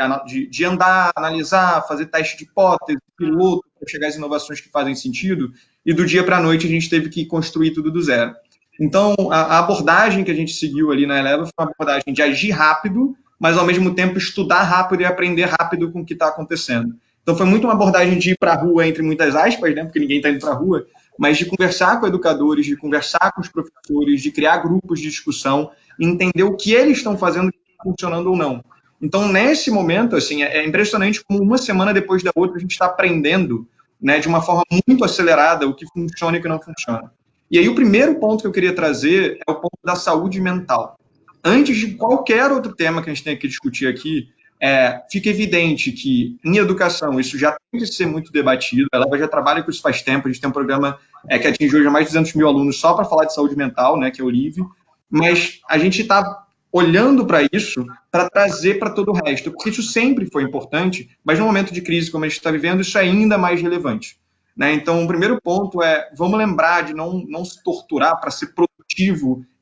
[0.50, 5.52] de, andar, analisar, fazer teste de hipótese, piloto, para chegar às inovações que fazem sentido,
[5.86, 8.34] e do dia para a noite a gente teve que construir tudo do zero.
[8.80, 12.22] Então, a, a, abordagem que a gente seguiu ali na Eleva foi uma abordagem de
[12.22, 16.28] agir rápido, mas ao mesmo tempo estudar rápido e aprender rápido com o que está
[16.28, 16.96] acontecendo.
[17.22, 20.00] Então, foi muito uma abordagem de ir para a rua, entre muitas aspas, né, porque
[20.00, 20.84] ninguém está indo para a rua,
[21.18, 25.70] mas de conversar com educadores, de conversar com os professores, de criar grupos de discussão,
[25.98, 28.64] entender o que eles estão fazendo, funcionando ou não.
[29.00, 32.86] Então, nesse momento, assim, é impressionante como uma semana depois da outra a gente está
[32.86, 33.66] aprendendo,
[34.00, 37.12] né, de uma forma muito acelerada o que funciona e o que não funciona.
[37.50, 40.96] E aí o primeiro ponto que eu queria trazer é o ponto da saúde mental.
[41.44, 44.28] Antes de qualquer outro tema que a gente tenha que discutir aqui,
[44.62, 48.86] é, fica evidente que em educação isso já tem que ser muito debatido.
[48.92, 50.28] A Leva já trabalha com isso faz tempo.
[50.28, 52.94] A gente tem um programa é, que atingiu já mais de 200 mil alunos só
[52.94, 54.62] para falar de saúde mental, né, que é o LIVE.
[55.10, 59.82] Mas a gente está olhando para isso para trazer para todo o resto, porque isso
[59.82, 63.00] sempre foi importante, mas no momento de crise como a gente está vivendo, isso é
[63.00, 64.16] ainda mais relevante.
[64.56, 64.74] Né?
[64.74, 68.54] Então, o primeiro ponto é, vamos lembrar de não, não se torturar para ser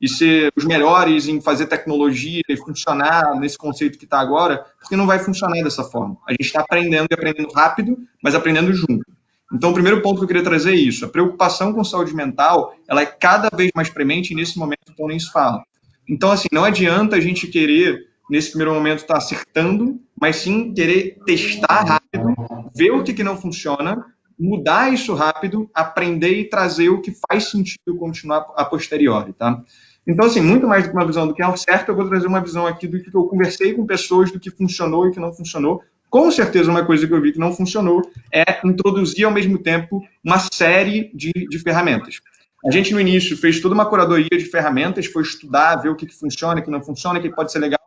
[0.01, 4.95] e ser os melhores em fazer tecnologia e funcionar nesse conceito que está agora, porque
[4.95, 6.17] não vai funcionar dessa forma.
[6.27, 9.05] A gente está aprendendo e aprendendo rápido, mas aprendendo junto.
[9.53, 11.05] Então, o primeiro ponto que eu queria trazer é isso.
[11.05, 15.19] A preocupação com saúde mental, ela é cada vez mais premente nesse momento então nem
[15.19, 15.63] se fala.
[16.07, 20.73] Então, assim, não adianta a gente querer, nesse primeiro momento, estar tá acertando, mas sim
[20.73, 22.33] querer testar rápido,
[22.73, 24.05] ver o que, que não funciona,
[24.41, 29.61] mudar isso rápido, aprender e trazer o que faz sentido continuar a posteriori, tá?
[30.05, 32.09] Então, assim, muito mais do que uma visão do que é o certo, eu vou
[32.09, 35.19] trazer uma visão aqui do que eu conversei com pessoas do que funcionou e que
[35.19, 35.83] não funcionou.
[36.09, 38.01] Com certeza, uma coisa que eu vi que não funcionou
[38.33, 42.19] é introduzir ao mesmo tempo uma série de, de ferramentas.
[42.65, 46.07] A gente, no início, fez toda uma curadoria de ferramentas, foi estudar, ver o que,
[46.07, 47.80] que funciona, o que não funciona, o que pode ser legal.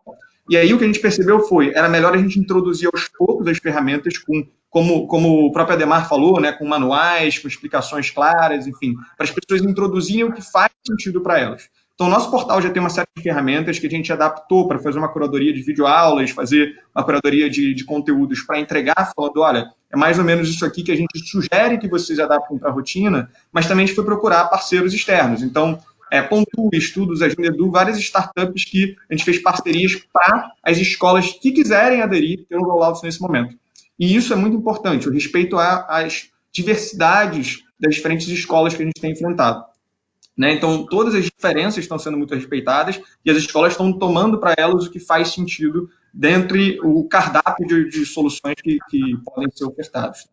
[0.48, 3.46] E aí o que a gente percebeu foi, era melhor a gente introduzir aos poucos
[3.46, 8.66] as ferramentas com como, como o próprio Ademar falou, né, com manuais, com explicações claras,
[8.66, 11.68] enfim, para as pessoas introduzirem o que faz sentido para elas.
[11.94, 14.98] Então, nosso portal já tem uma série de ferramentas que a gente adaptou para fazer
[14.98, 19.96] uma curadoria de videoaulas, fazer uma curadoria de, de conteúdos para entregar, falando, olha, é
[19.96, 23.30] mais ou menos isso aqui que a gente sugere que vocês adaptem para a rotina,
[23.52, 25.40] mas também a gente foi procurar parceiros externos.
[25.40, 25.78] Então,
[26.14, 31.32] é, Pontu, Estudos, Agenda Edu, várias startups que a gente fez parcerias para as escolas
[31.32, 33.56] que quiserem aderir ter um rollout nesse momento.
[33.98, 39.00] E isso é muito importante, o respeito às diversidades das diferentes escolas que a gente
[39.00, 39.64] tem enfrentado.
[40.36, 40.52] Né?
[40.52, 44.86] Então, todas as diferenças estão sendo muito respeitadas e as escolas estão tomando para elas
[44.86, 50.28] o que faz sentido dentre o cardápio de, de soluções que, que, podem ser ofertados.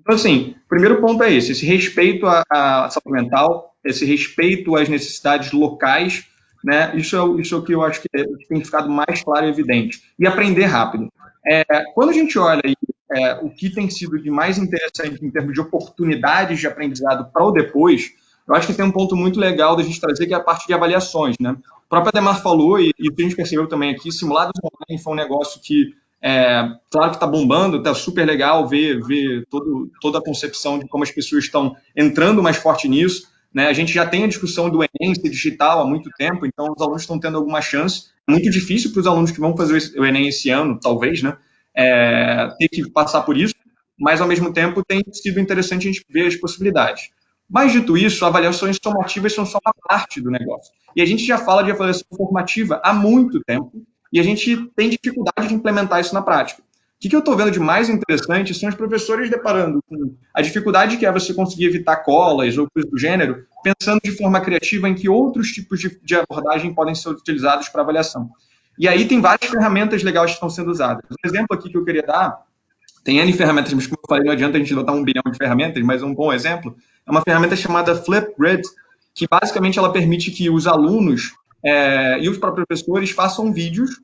[0.00, 4.76] Então, assim, o primeiro ponto é esse, esse respeito à, à saúde mental, esse respeito
[4.76, 6.26] às necessidades locais,
[6.62, 6.92] né?
[6.94, 9.46] Isso é, isso é o que eu acho que, é, que tem ficado mais claro
[9.46, 10.02] e evidente.
[10.18, 11.10] E aprender rápido.
[11.46, 12.74] É, quando a gente olha aí,
[13.12, 17.44] é, o que tem sido de mais interessante em termos de oportunidades de aprendizado para
[17.44, 18.12] o depois,
[18.46, 20.66] eu acho que tem um ponto muito legal da gente trazer, que é a parte
[20.66, 21.52] de avaliações, né?
[21.52, 25.16] O próprio Ademar falou, e, e a gente percebeu também aqui, simulados online foi um
[25.16, 30.22] negócio que, é, claro que está bombando, está super legal ver, ver todo, toda a
[30.22, 33.66] concepção de como as pessoas estão entrando mais forte nisso, né?
[33.66, 36.82] A gente já tem a discussão do Enem ser digital há muito tempo, então os
[36.82, 38.04] alunos estão tendo alguma chance.
[38.28, 41.36] É muito difícil para os alunos que vão fazer o Enem esse ano, talvez, né?
[41.74, 43.54] É, ter que passar por isso,
[43.98, 47.10] mas ao mesmo tempo tem sido interessante a gente ver as possibilidades.
[47.48, 50.72] Mas, dito isso, avaliações somativas são só uma parte do negócio.
[50.94, 54.90] E a gente já fala de avaliação formativa há muito tempo e a gente tem
[54.90, 56.62] dificuldade de implementar isso na prática.
[56.62, 60.98] O que, eu estou vendo de mais interessante são os professores deparando com a dificuldade
[60.98, 64.94] que é você conseguir evitar colas ou coisas do gênero, pensando de forma criativa em
[64.94, 68.28] que outros tipos de, de abordagem podem ser utilizados para avaliação.
[68.78, 71.02] E aí tem várias ferramentas legais que estão sendo usadas.
[71.10, 72.44] Um exemplo aqui que eu queria dar,
[73.02, 75.38] tem N ferramentas, mas como eu falei, não adianta a gente botar um bilhão de
[75.38, 78.62] ferramentas, mas um bom exemplo é uma ferramenta chamada Flipgrid,
[79.14, 81.32] que basicamente ela permite que os alunos
[81.64, 84.00] é, e os próprios professores façam vídeos,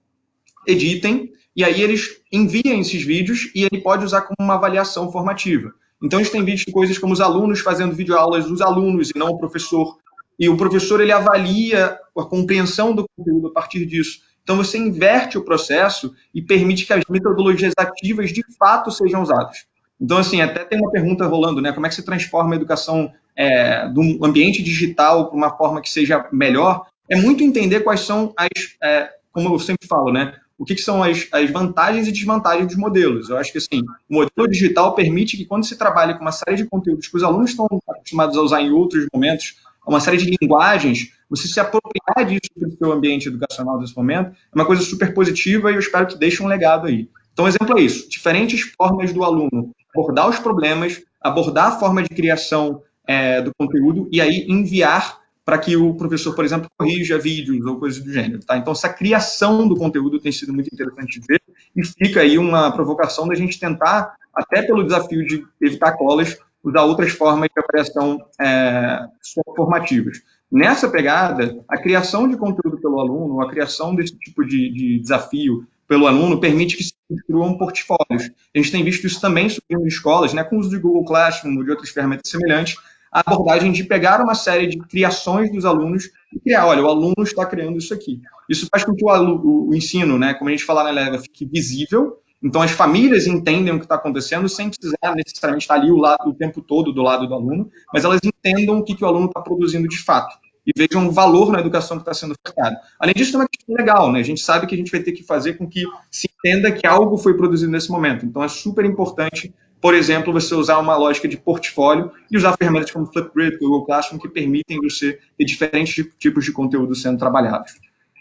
[0.66, 5.72] editem, e aí eles enviem esses vídeos e ele pode usar como uma avaliação formativa.
[6.02, 9.28] Então, a gente tem visto coisas como os alunos fazendo videoaulas dos alunos e não
[9.28, 9.96] o professor.
[10.38, 14.20] E o professor ele avalia a compreensão do conteúdo a partir disso.
[14.42, 19.66] Então, você inverte o processo e permite que as metodologias ativas de fato sejam usadas.
[19.98, 21.72] Então, assim, até tem uma pergunta rolando, né?
[21.72, 25.88] Como é que se transforma a educação é, do ambiente digital para uma forma que
[25.88, 26.86] seja melhor?
[27.08, 28.48] É muito entender quais são as,
[28.82, 30.34] é, como eu sempre falo, né?
[30.58, 33.28] O que, que são as, as, vantagens e desvantagens dos modelos.
[33.28, 36.56] Eu acho que, assim, o modelo digital permite que quando se trabalha com uma série
[36.56, 40.34] de conteúdos que os alunos estão acostumados a usar em outros momentos, uma série de
[40.40, 44.82] linguagens, você se apropriar disso para o seu ambiente educacional nesse momento, é uma coisa
[44.82, 47.08] super positiva e eu espero que deixe um legado aí.
[47.32, 52.02] Então, um exemplo é isso: diferentes formas do aluno abordar os problemas, abordar a forma
[52.02, 57.16] de criação é, do conteúdo e aí enviar para que o professor, por exemplo, corrija
[57.16, 58.44] vídeos ou coisas do gênero.
[58.44, 58.56] Tá?
[58.56, 61.40] Então, essa criação do conteúdo tem sido muito interessante de ver
[61.76, 66.82] e fica aí uma provocação da gente tentar, até pelo desafio de evitar colas, usar
[66.82, 69.06] outras formas de avaliação é,
[69.54, 70.20] formativas.
[70.50, 75.64] Nessa pegada, a criação de conteúdo pelo aluno, a criação desse tipo de, de desafio
[75.86, 78.32] pelo aluno permite que se construam portfólios.
[78.52, 81.04] A gente tem visto isso também surgindo em escolas, né, com o uso de Google
[81.04, 82.76] Classroom ou de outras ferramentas semelhantes,
[83.16, 87.14] a abordagem de pegar uma série de criações dos alunos e criar, olha, o aluno
[87.20, 88.20] está criando isso aqui.
[88.46, 91.18] Isso faz com que o, aluno, o ensino, né, como a gente fala na Leva,
[91.18, 95.90] fique visível, então as famílias entendem o que está acontecendo sem precisar necessariamente estar ali
[95.90, 99.02] o, lado, o tempo todo do lado do aluno, mas elas entendam o que, que
[99.02, 100.36] o aluno está produzindo de fato
[100.66, 102.76] e vejam o valor na educação que está sendo ofertada.
[102.98, 104.18] Além disso, tem uma questão legal, né?
[104.18, 106.86] A gente sabe que a gente vai ter que fazer com que se entenda que
[106.86, 108.26] algo foi produzido nesse momento.
[108.26, 109.54] Então, é super importante,
[109.86, 114.18] por exemplo, você usar uma lógica de portfólio e usar ferramentas como Flipgrid, Google Classroom,
[114.18, 117.74] que permitem você ter diferentes tipos de conteúdo sendo trabalhados.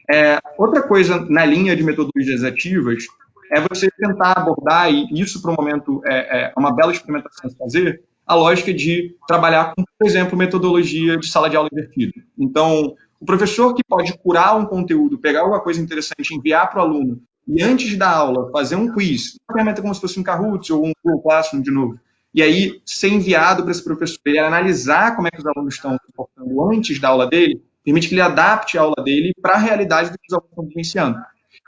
[0.08, 3.06] É, outra coisa na linha de metodologias ativas
[3.52, 7.58] é você tentar abordar, e isso para o momento é, é uma bela experimentação de
[7.58, 12.14] fazer, a lógica de trabalhar com, por exemplo, metodologia de sala de aula invertida.
[12.38, 16.84] Então, o professor que pode curar um conteúdo, pegar alguma coisa interessante, enviar para o
[16.84, 20.72] aluno, e antes da aula fazer um quiz, uma ferramenta como se fosse um Kahoot
[20.74, 22.00] ou um Google Classroom de novo,
[22.34, 25.94] e aí ser enviado para esse professor, ele analisar como é que os alunos estão
[25.94, 29.60] se comportando antes da aula dele, permite que ele adapte a aula dele para a
[29.60, 31.20] realidade do que os alunos estão vivenciando.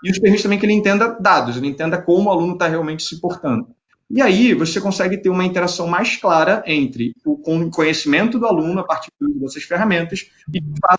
[0.03, 3.03] E isso permite também que ele entenda dados, ele entenda como o aluno está realmente
[3.03, 3.67] se portando.
[4.09, 7.37] E aí você consegue ter uma interação mais clara entre o
[7.69, 10.97] conhecimento do aluno a partir dessas ferramentas e, de a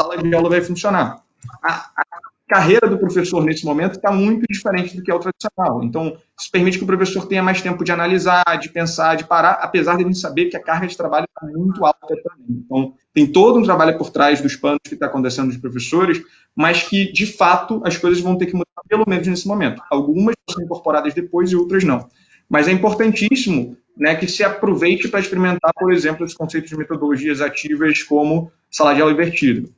[0.00, 1.22] sala de aula vai funcionar.
[1.62, 2.04] A, a
[2.48, 5.84] carreira do professor nesse momento está muito diferente do que é o tradicional.
[5.84, 9.58] Então, isso permite que o professor tenha mais tempo de analisar, de pensar, de parar,
[9.60, 12.62] apesar de gente saber que a carga de trabalho está muito alta também.
[12.64, 16.22] Então, tem todo um trabalho por trás dos panos que está acontecendo dos professores,
[16.56, 19.82] mas que, de fato, as coisas vão ter que mudar pelo menos nesse momento.
[19.90, 22.08] Algumas ser incorporadas depois e outras não.
[22.48, 27.42] Mas é importantíssimo né, que se aproveite para experimentar, por exemplo, os conceitos de metodologias
[27.42, 29.68] ativas como sala de aula invertida.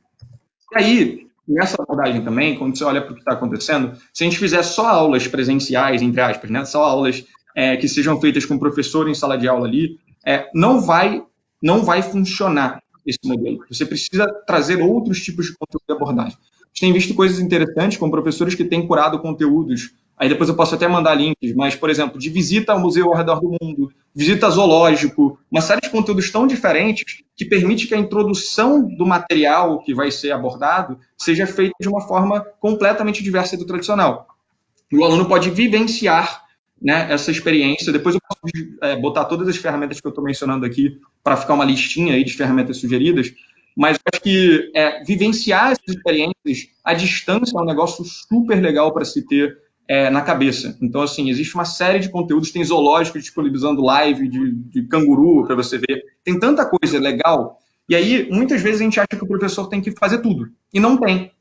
[0.71, 4.27] E aí, nessa abordagem também, quando você olha para o que está acontecendo, se a
[4.27, 7.25] gente fizer só aulas presenciais, entre aspas, né, só aulas
[7.55, 11.23] é, que sejam feitas com o professor em sala de aula ali, é, não vai
[11.61, 13.63] não vai funcionar esse modelo.
[13.69, 16.33] Você precisa trazer outros tipos de conteúdo de abordagem.
[16.33, 19.91] A gente tem visto coisas interessantes, como professores que têm curado conteúdos
[20.21, 23.17] Aí depois eu posso até mandar links, mas, por exemplo, de visita ao museu ao
[23.17, 27.97] redor do mundo, visita zoológico, uma série de conteúdos tão diferentes que permite que a
[27.97, 33.65] introdução do material que vai ser abordado seja feita de uma forma completamente diversa do
[33.65, 34.27] tradicional.
[34.91, 36.43] E o aluno pode vivenciar
[36.79, 37.91] né, essa experiência.
[37.91, 38.41] Depois eu posso
[38.83, 42.23] é, botar todas as ferramentas que eu estou mencionando aqui para ficar uma listinha aí
[42.23, 43.33] de ferramentas sugeridas.
[43.75, 49.03] Mas acho que é, vivenciar essas experiências à distância é um negócio super legal para
[49.03, 49.57] se ter
[49.91, 50.77] é, na cabeça.
[50.81, 55.53] Então, assim, existe uma série de conteúdos, tem zoológico disponibilizando live de, de canguru para
[55.53, 56.01] você ver.
[56.23, 57.59] Tem tanta coisa legal.
[57.89, 60.47] E aí, muitas vezes a gente acha que o professor tem que fazer tudo.
[60.73, 61.33] E não tem.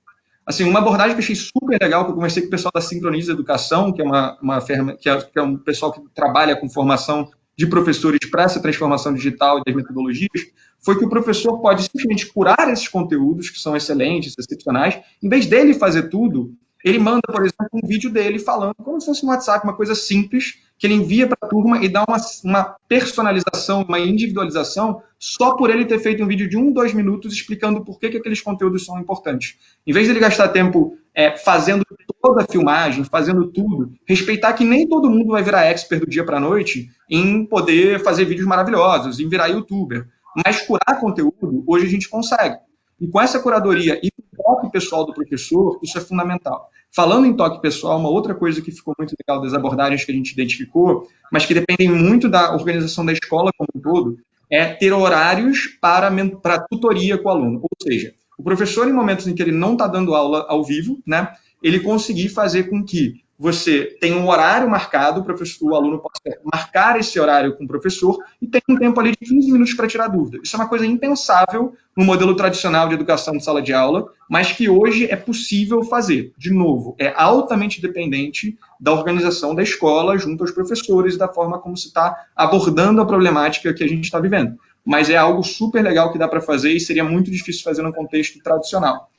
[0.44, 2.80] Assim, uma abordagem que eu achei super legal, que eu conversei com o pessoal da
[2.80, 6.68] Sincroniza Educação, que é uma, uma que é, que é um pessoal que trabalha com
[6.68, 10.46] formação de professores para essa transformação digital e das metodologias,
[10.80, 15.46] foi que o professor pode simplesmente curar esses conteúdos, que são excelentes, excepcionais, em vez
[15.46, 16.52] dele fazer tudo,
[16.84, 19.94] ele manda, por exemplo, um vídeo dele falando como se fosse um WhatsApp, uma coisa
[19.94, 25.54] simples, que ele envia para a turma e dá uma, uma, personalização, uma individualização, só
[25.54, 28.40] por ele ter feito um vídeo de um, dois minutos explicando por que, que aqueles
[28.40, 29.58] conteúdos são importantes.
[29.86, 31.84] Em vez de ele gastar tempo é, fazendo
[32.22, 36.24] toda a filmagem, fazendo tudo, respeitar que nem todo mundo vai virar expert do dia
[36.24, 40.06] para a noite em poder fazer vídeos maravilhosos, em virar youtuber.
[40.44, 42.56] Mas curar conteúdo, hoje a gente consegue.
[43.00, 46.68] E com essa curadoria e o toque pessoal do professor, isso é fundamental.
[46.92, 50.14] Falando em toque pessoal, uma outra coisa que ficou muito legal das abordagens que a
[50.14, 54.18] gente identificou, mas que dependem muito da organização da escola como um todo,
[54.50, 56.10] é ter horários para,
[56.42, 57.60] para tutoria com o aluno.
[57.62, 61.00] Ou seja, o professor, em momentos em que ele não está dando aula ao vivo,
[61.06, 61.32] né,
[61.62, 67.00] ele conseguir fazer com que você tem um horário marcado, o, o aluno pode marcar
[67.00, 70.08] esse horário com o professor e tem um tempo ali de 15 minutos para tirar
[70.08, 70.40] dúvida.
[70.44, 74.52] Isso é uma coisa impensável no modelo tradicional de educação de sala de aula, mas
[74.52, 76.34] que hoje é possível fazer.
[76.36, 81.58] De novo, é altamente dependente da organização da escola junto aos professores e da forma
[81.58, 84.58] como se está abordando a problemática que a gente está vivendo.
[84.84, 87.92] Mas é algo super legal que dá para fazer e seria muito difícil fazer no
[87.92, 89.10] contexto tradicional.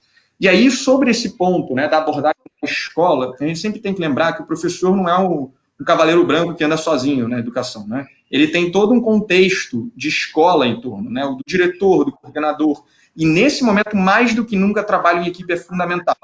[0.42, 4.02] E aí, sobre esse ponto né, da abordagem da escola, a gente sempre tem que
[4.02, 7.86] lembrar que o professor não é um, um cavaleiro branco que anda sozinho na educação.
[7.88, 8.08] Né?
[8.32, 11.22] Ele tem todo um contexto de escola em torno, né?
[11.22, 12.84] do diretor, do coordenador.
[13.16, 16.18] E nesse momento, mais do que nunca, trabalho em equipe é fundamental.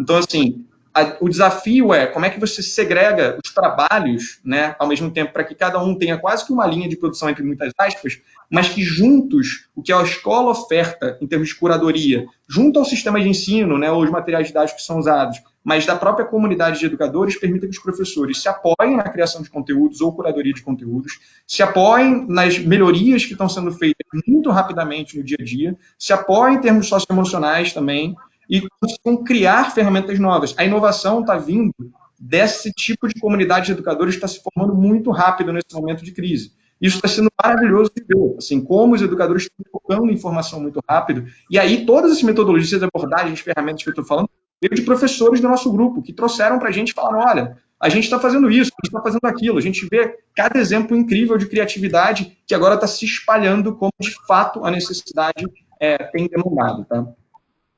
[0.00, 4.88] Então, assim, a, o desafio é como é que você segrega os trabalhos, né, ao
[4.88, 7.72] mesmo tempo, para que cada um tenha quase que uma linha de produção entre muitas
[7.78, 8.20] aspas,
[8.50, 13.20] mas que juntos, o que a escola oferta em termos de curadoria, junto ao sistema
[13.20, 16.86] de ensino, né, ou os materiais didáticos que são usados, mas da própria comunidade de
[16.86, 21.20] educadores, permita que os professores se apoiem na criação de conteúdos ou curadoria de conteúdos,
[21.46, 26.12] se apoiem nas melhorias que estão sendo feitas muito rapidamente no dia a dia, se
[26.12, 28.16] apoiem em termos socioemocionais também,
[28.50, 30.52] e consigam criar ferramentas novas.
[30.58, 31.72] A inovação está vindo
[32.18, 36.10] desse tipo de comunidade de educadores que está se formando muito rápido nesse momento de
[36.10, 36.52] crise.
[36.80, 41.26] Isso está sendo maravilhoso de ver, assim, como os educadores estão focando informação muito rápido.
[41.48, 44.28] E aí, todas as metodologias, abordagens, ferramentas que eu estou falando,
[44.60, 47.88] veio de professores do nosso grupo, que trouxeram para a gente e falaram, olha, a
[47.88, 49.58] gente está fazendo isso, a gente está fazendo aquilo.
[49.58, 54.14] A gente vê cada exemplo incrível de criatividade que agora está se espalhando como, de
[54.26, 55.46] fato, a necessidade
[55.78, 57.06] é, tem demandado, tá?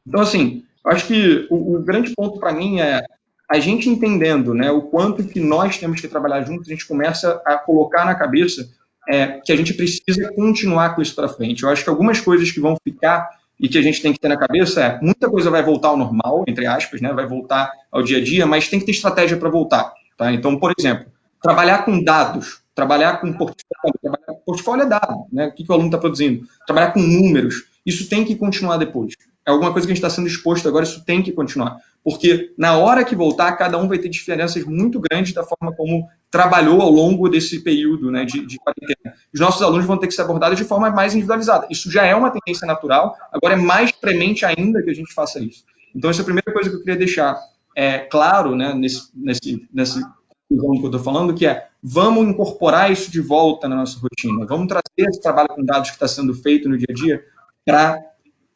[0.06, 3.04] Então, assim, acho que o, o grande ponto para mim é
[3.48, 7.40] a gente entendendo né, o quanto que nós temos que trabalhar juntos, a gente começa
[7.44, 8.66] a colocar na cabeça
[9.08, 11.62] é, que a gente precisa continuar com isso para frente.
[11.62, 13.28] Eu acho que algumas coisas que vão ficar
[13.60, 15.96] e que a gente tem que ter na cabeça é muita coisa vai voltar ao
[15.96, 17.12] normal, entre aspas, né?
[17.12, 19.92] vai voltar ao dia a dia, mas tem que ter estratégia para voltar.
[20.16, 20.32] Tá?
[20.32, 21.06] Então, por exemplo,
[21.40, 25.46] trabalhar com dados, trabalhar com portfólio, trabalhar com portfólio é dado, né?
[25.48, 29.14] o que, que o aluno está produzindo, trabalhar com números, isso tem que continuar depois.
[29.46, 31.78] É alguma coisa que a gente está sendo exposto agora, isso tem que continuar.
[32.04, 36.08] Porque na hora que voltar, cada um vai ter diferenças muito grandes da forma como
[36.30, 39.14] trabalhou ao longo desse período né, de, de quarentena.
[39.32, 41.66] Os nossos alunos vão ter que ser abordados de forma mais individualizada.
[41.70, 45.38] Isso já é uma tendência natural, agora é mais premente ainda que a gente faça
[45.38, 45.64] isso.
[45.94, 47.38] Então, essa é a primeira coisa que eu queria deixar
[47.76, 53.10] é, claro né, nesse, nesse, nesse que eu estou falando, que é vamos incorporar isso
[53.10, 56.68] de volta na nossa rotina, vamos trazer esse trabalho com dados que está sendo feito
[56.68, 57.24] no dia a dia
[57.64, 57.98] para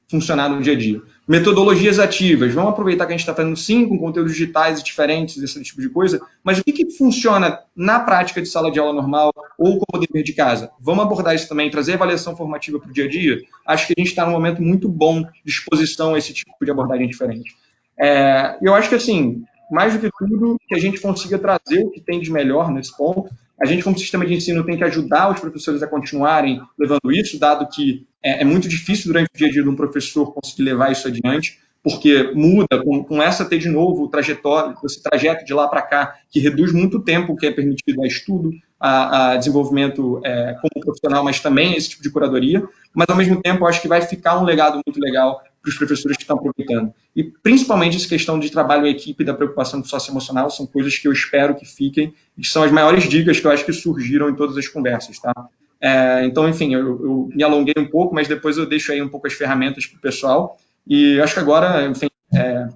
[0.09, 1.01] funcionar no dia a dia.
[1.27, 5.61] Metodologias ativas, vamos aproveitar que a gente está fazendo sim com conteúdos digitais diferentes, esse
[5.63, 9.33] tipo de coisa, mas o que, que funciona na prática de sala de aula normal
[9.59, 10.71] ou como dever de casa?
[10.81, 13.41] Vamos abordar isso também, trazer avaliação formativa para o dia a dia?
[13.67, 16.71] Acho que a gente está num momento muito bom de exposição a esse tipo de
[16.71, 17.57] abordagem diferente.
[17.99, 21.91] É, eu acho que, assim, mais do que tudo, que a gente consiga trazer o
[21.91, 23.31] que tem de melhor nesse ponto.
[23.61, 27.39] A gente, como sistema de ensino, tem que ajudar os professores a continuarem levando isso,
[27.39, 30.63] dado que é, é muito difícil durante o dia a dia de um professor conseguir
[30.63, 35.45] levar isso adiante, porque muda, com, com essa ter de novo o trajetório, esse trajeto
[35.45, 39.31] de lá para cá, que reduz muito o tempo que é permitido a estudo, a,
[39.31, 42.63] a desenvolvimento é, como profissional, mas também esse tipo de curadoria.
[42.93, 46.17] Mas, ao mesmo tempo, acho que vai ficar um legado muito legal para os professores
[46.17, 46.95] que estão aproveitando.
[47.15, 51.09] E principalmente essa questão de trabalho em equipe da preocupação com socioemocional são coisas que
[51.09, 54.31] eu espero que fiquem e que são as maiores dicas que eu acho que surgiram
[54.31, 55.33] em todas as conversas, tá?
[55.81, 59.09] É, então, enfim, eu, eu, me alonguei um pouco, mas depois eu deixo aí um
[59.09, 60.57] pouco as ferramentas para o pessoal.
[60.87, 62.69] E acho que agora, enfim, é,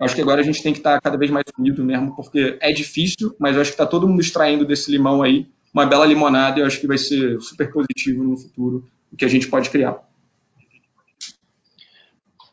[0.00, 2.72] acho que agora a gente tem que estar cada vez mais unido mesmo, porque é
[2.72, 6.62] difícil, mas acho que está todo mundo extraindo desse limão aí uma bela limonada e
[6.62, 9.98] eu acho que vai ser super positivo no futuro o que a gente pode criar.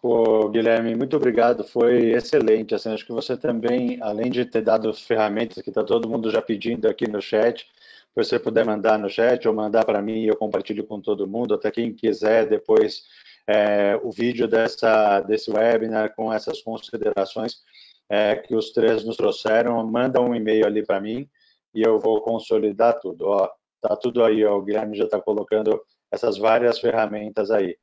[0.04, 2.76] Pô, Guilherme, muito obrigado, foi excelente.
[2.76, 6.41] Assim, acho que você também, além de ter dado ferramentas que está todo mundo já
[6.41, 7.66] pedindo aqui no chat,
[8.14, 11.72] você puder mandar no chat ou mandar para mim, eu compartilho com todo mundo, até
[11.72, 13.06] quem quiser depois
[13.47, 17.62] é, o vídeo dessa, desse webinar com essas considerações
[18.10, 21.30] é, que os três nos trouxeram, manda um e-mail ali para mim
[21.74, 23.26] e eu vou consolidar tudo.
[23.28, 23.49] Ó,
[23.80, 25.82] tá tudo aí, ó, o Guilherme já está colocando
[26.12, 27.78] essas várias ferramentas aí.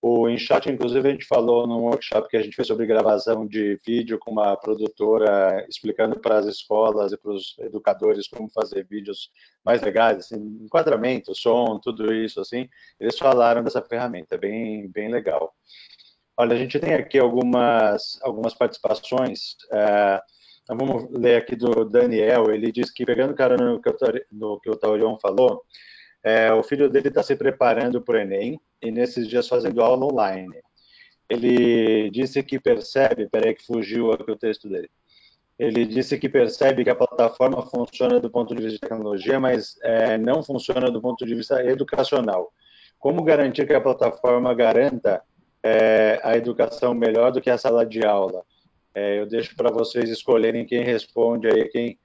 [0.00, 3.80] O InShot, inclusive, a gente falou num workshop que a gente fez sobre gravação de
[3.84, 9.30] vídeo com uma produtora explicando para as escolas e para os educadores como fazer vídeos
[9.64, 12.68] mais legais, assim, enquadramento, som, tudo isso, assim.
[13.00, 15.54] Eles falaram dessa ferramenta, bem, bem legal.
[16.36, 19.56] Olha, a gente tem aqui algumas, algumas participações.
[19.72, 20.20] É,
[20.62, 22.50] então vamos ler aqui do Daniel.
[22.50, 23.96] Ele diz que, pegando cara no que o,
[24.30, 25.62] no que o Taurion falou,
[26.22, 30.06] é, o filho dele está se preparando para o Enem e nesses dias fazendo aula
[30.06, 30.60] online.
[31.28, 34.88] Ele disse que percebe, peraí que fugiu aqui o texto dele.
[35.58, 39.78] Ele disse que percebe que a plataforma funciona do ponto de vista de tecnologia, mas
[39.82, 42.52] é, não funciona do ponto de vista educacional.
[42.98, 45.22] Como garantir que a plataforma garanta
[45.62, 48.44] é, a educação melhor do que a sala de aula?
[48.94, 51.98] É, eu deixo para vocês escolherem quem responde aí, quem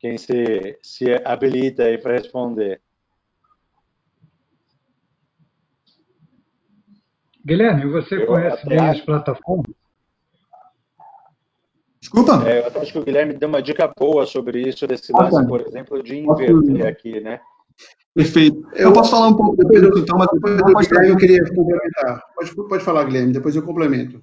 [0.00, 2.80] quem se, se habilita aí para responder.
[7.44, 9.72] Guilherme, você eu conhece bem as plataformas?
[12.00, 12.42] Desculpa?
[12.48, 15.44] É, eu acho que o Guilherme deu uma dica boa sobre isso, desse lance, ah,
[15.44, 17.40] por exemplo, de inverter aqui, né?
[18.14, 18.66] Perfeito.
[18.74, 22.22] Eu, posso falar um pouco depois, então, mas depois eu, eu queria complementar.
[22.34, 24.20] Pode, pode falar, Guilherme, depois eu complemento.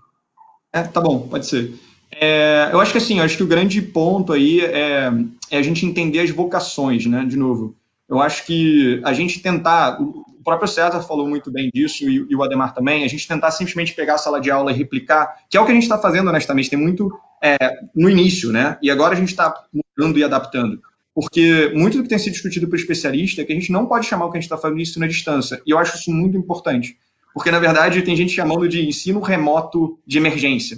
[0.73, 1.73] É, tá bom, pode ser.
[2.11, 5.11] É, eu acho que assim, acho que o grande ponto aí é,
[5.51, 7.25] é, a gente entender as vocações, né?
[7.25, 7.75] De novo,
[8.09, 9.99] eu acho que a gente tentar,
[10.47, 13.93] próprio César falou muito bem disso e, e o Ademar também, a gente tentar simplesmente
[13.93, 16.29] pegar a sala de aula e replicar, que é o que a gente está fazendo
[16.29, 17.11] honestamente, tem muito
[17.43, 17.57] é,
[17.93, 18.77] no início, né?
[18.81, 20.81] E agora a gente está mudando e adaptando.
[21.13, 24.05] Porque muito do que tem sido discutido por especialista é que a gente não pode
[24.05, 25.61] chamar o que a gente está fazendo ensino à distância.
[25.65, 26.97] E eu acho isso muito importante.
[27.33, 30.77] Porque, na verdade, tem gente chamando de ensino remoto de emergência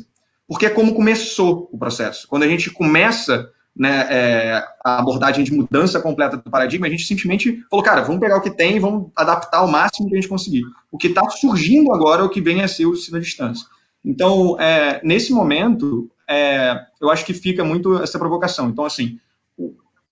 [0.49, 2.27] porque é como começou o processo.
[2.27, 7.05] Quando a gente começa né, é, a abordagem de mudança completa do paradigma, a gente
[7.05, 10.19] simplesmente falou, cara, vamos pegar o que tem e vamos adaptar ao máximo que a
[10.19, 10.63] gente conseguir.
[10.91, 13.65] O que está surgindo agora é o que vem a ser o ensino à distância.
[14.03, 18.67] Então, é, nesse momento, é, eu acho que fica muito essa provocação.
[18.69, 19.17] Então, assim,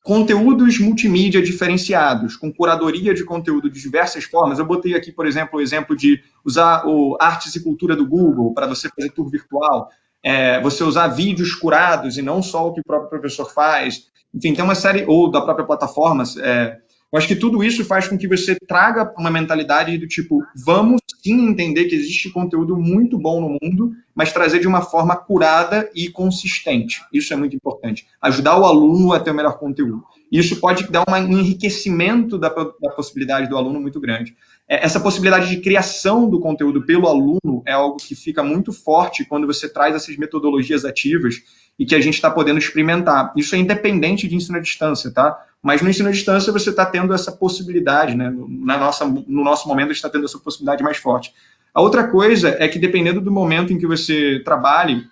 [0.01, 4.59] conteúdos multimídia diferenciados, com curadoria de conteúdo de diversas formas.
[4.59, 8.53] Eu botei aqui, por exemplo, o exemplo de usar o Artes e Cultura do Google
[8.53, 9.89] para você fazer tour virtual
[10.27, 14.07] é, você usar vídeos curados e não só o que o próprio professor faz.
[14.35, 16.75] Enfim, tem uma série, ou da própria plataforma, é,
[17.09, 20.99] Eu acho que tudo isso faz com que você traga uma mentalidade do tipo, vamos
[21.23, 25.89] sim entender que existe conteúdo muito bom no mundo, mas trazer de uma forma curada
[25.95, 27.01] e consistente.
[27.13, 28.05] Isso é muito importante.
[28.21, 30.03] Ajudar o aluno a ter o melhor conteúdo.
[30.31, 34.35] Isso pode dar um enriquecimento da, da possibilidade do aluno muito grande.
[34.67, 39.23] É, essa possibilidade de criação do conteúdo pelo aluno é algo que fica muito forte
[39.23, 41.35] quando você traz essas metodologias ativas
[41.79, 43.31] e que a gente está podendo experimentar.
[43.37, 45.45] Isso é independente de ensino à distância, tá?
[45.61, 48.33] Mas no ensino à distância você está tendo essa possibilidade, né?
[48.47, 51.33] Na nossa, no nosso momento, a gente está tendo essa possibilidade mais forte.
[51.73, 55.05] A outra coisa é que dependendo do momento em que você trabalhe,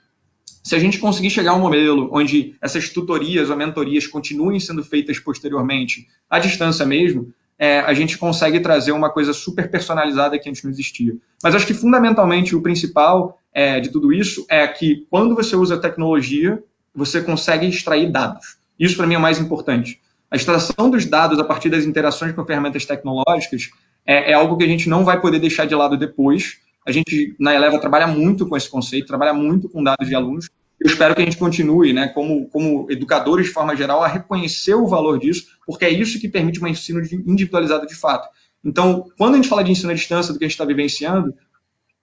[0.66, 4.84] se a gente conseguir chegar a um modelo onde essas tutorias ou mentorias continuem sendo
[4.84, 10.50] feitas posteriormente, à distância mesmo, é, a gente consegue trazer uma coisa super personalizada que
[10.50, 11.16] antes não existia.
[11.44, 15.78] Mas acho que fundamentalmente o principal é, de tudo isso é que quando você usa
[15.78, 16.64] tecnologia,
[16.96, 18.58] você consegue extrair dados.
[18.80, 20.02] Isso para mim é o mais importante.
[20.32, 23.70] A extração dos dados a partir das interações com ferramentas tecnológicas
[24.04, 26.58] é, é algo que a gente não vai poder deixar de lado depois.
[26.86, 30.50] A gente, na Eleva, trabalha muito com esse conceito, trabalha muito com dados de alunos,
[30.80, 34.76] eu espero que a gente continue, né, como, como educadores de forma geral, a reconhecer
[34.76, 38.28] o valor disso, porque é isso que permite um ensino individualizado de fato.
[38.64, 41.34] Então, quando a gente fala de ensino à distância, do que a gente está vivenciando,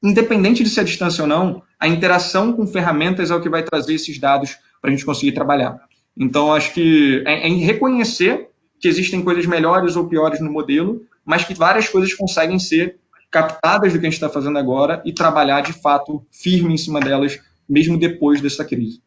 [0.03, 3.63] independente de ser à distância ou não, a interação com ferramentas é o que vai
[3.63, 5.79] trazer esses dados para a gente conseguir trabalhar.
[6.17, 8.49] Então, acho que é, é reconhecer
[8.81, 12.99] que existem coisas melhores ou piores no modelo, mas que várias coisas conseguem ser
[13.33, 17.01] captadas do que a gente está fazendo agora e trabalhar de fato firme em cima
[17.01, 19.01] delas mesmo depois dessa crise.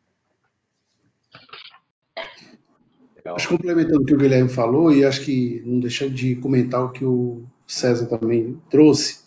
[3.23, 6.91] Acho complementando o que o Guilherme falou, e acho que não deixando de comentar o
[6.91, 9.19] que o César também trouxe,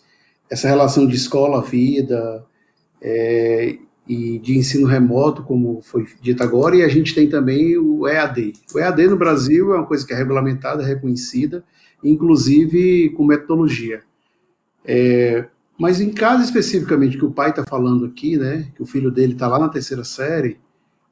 [0.49, 2.45] essa relação de escola-vida
[3.01, 3.77] é,
[4.07, 8.53] e de ensino remoto, como foi dito agora, e a gente tem também o EAD.
[8.73, 11.63] O EAD no Brasil é uma coisa que é regulamentada, reconhecida,
[12.01, 14.01] inclusive com metodologia.
[14.85, 15.47] É,
[15.79, 19.31] mas em caso especificamente que o pai está falando aqui, né, que o filho dele
[19.31, 20.59] está lá na terceira série,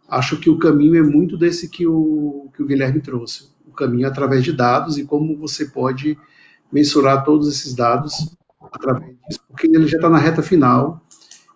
[0.10, 3.50] acho que o caminho é muito desse que o, que o Guilherme trouxe.
[3.66, 6.18] O caminho é através de dados e como você pode
[6.70, 11.02] mensurar todos esses dados através disso, porque ele já está na reta final.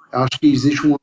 [0.09, 0.95] Acho que existe um,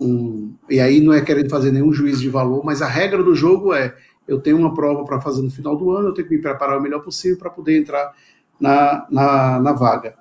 [0.00, 0.54] um.
[0.70, 3.72] E aí não é querendo fazer nenhum juízo de valor, mas a regra do jogo
[3.74, 3.96] é:
[4.28, 6.78] eu tenho uma prova para fazer no final do ano, eu tenho que me preparar
[6.78, 8.12] o melhor possível para poder entrar
[8.60, 10.14] na, na, na vaga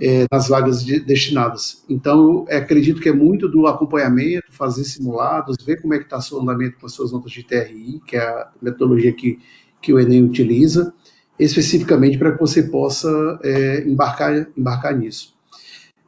[0.00, 1.84] é, nas vagas de, destinadas.
[1.88, 6.18] Então, eu acredito que é muito do acompanhamento, fazer simulados, ver como é que está
[6.34, 9.38] o andamento com as suas notas de TRI, que é a metodologia que,
[9.80, 10.94] que o Enem utiliza,
[11.38, 15.34] especificamente para que você possa é, embarcar, embarcar nisso.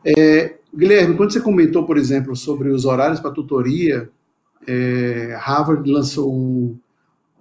[0.04, 4.10] É, Guilherme, quando você comentou, por exemplo, sobre os horários para tutoria,
[4.66, 6.78] é, Harvard lançou um,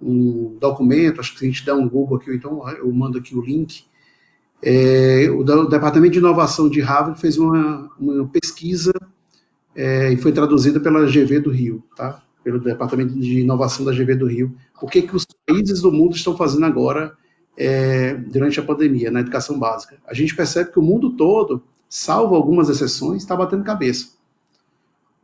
[0.00, 3.40] um, documento, acho que a gente dá um Google aqui, então eu mando aqui o
[3.40, 3.84] link,
[4.62, 8.92] é, o, Departamento de Inovação de Harvard fez uma, uma pesquisa
[9.74, 12.22] é, e foi traduzida pela GV do Rio, tá?
[12.44, 14.54] pelo Departamento de Inovação da GV do Rio.
[14.80, 17.12] O que, que os países do mundo estão fazendo agora
[17.56, 19.98] é, durante a pandemia, na educação básica?
[20.06, 24.10] A gente percebe que o mundo todo, salvo algumas exceções, está batendo cabeça.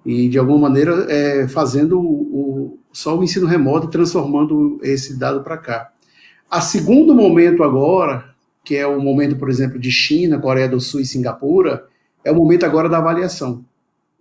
[0.04, 5.18] E, de alguma maneira, é, fazendo o, o, só o ensino remoto e transformando esse
[5.18, 5.92] dado para cá.
[6.50, 8.34] A segundo momento agora,
[8.68, 11.86] que é o momento, por exemplo, de China, Coreia do Sul e Singapura,
[12.22, 13.64] é o momento agora da avaliação.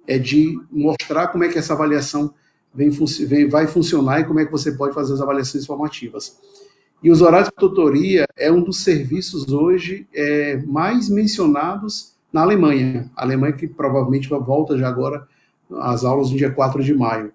[0.07, 2.33] É de mostrar como é que essa avaliação
[2.73, 2.89] vem,
[3.27, 6.39] vem, vai funcionar e como é que você pode fazer as avaliações formativas.
[7.03, 13.11] E os horários de tutoria é um dos serviços hoje é, mais mencionados na Alemanha.
[13.17, 15.27] A Alemanha que provavelmente volta já agora
[15.69, 17.33] às aulas no dia 4 de maio.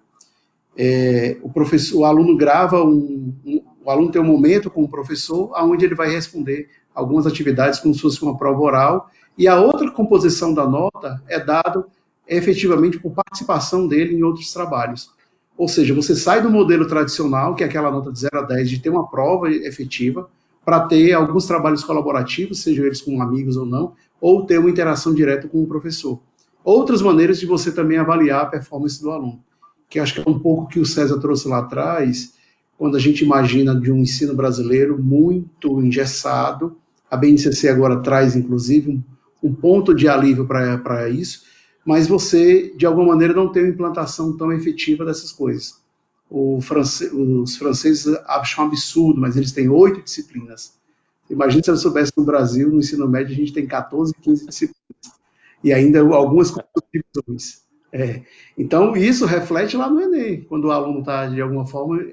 [0.75, 4.89] É, o, professor, o aluno grava um, um, o aluno tem um momento com o
[4.89, 9.59] professor onde ele vai responder algumas atividades como se fosse uma prova oral, e a
[9.59, 11.85] outra composição da nota é dado
[12.27, 15.11] efetivamente por participação dele em outros trabalhos.
[15.57, 18.69] Ou seja, você sai do modelo tradicional, que é aquela nota de 0 a 10,
[18.69, 20.29] de ter uma prova efetiva,
[20.65, 25.13] para ter alguns trabalhos colaborativos, sejam eles com amigos ou não, ou ter uma interação
[25.13, 26.19] direta com o professor.
[26.63, 29.43] Outras maneiras de você também avaliar a performance do aluno,
[29.89, 32.33] que acho que é um pouco que o César trouxe lá atrás,
[32.77, 36.77] quando a gente imagina de um ensino brasileiro muito engessado,
[37.13, 39.03] a BNCC agora traz, inclusive, um,
[39.47, 41.43] um ponto de alívio para isso,
[41.85, 45.79] mas você, de alguma maneira, não tem uma implantação tão efetiva dessas coisas.
[46.27, 46.65] Os
[47.55, 50.73] franceses acham um absurdo, mas eles têm oito disciplinas.
[51.29, 54.79] Imagina se eu soubesse no Brasil, no ensino médio, a gente tem 14, 15 disciplinas.
[55.63, 56.51] E ainda algumas
[56.91, 57.61] divisões.
[57.91, 58.23] É.
[58.57, 62.03] Então, isso reflete lá no Enem, quando o aluno está, de alguma forma,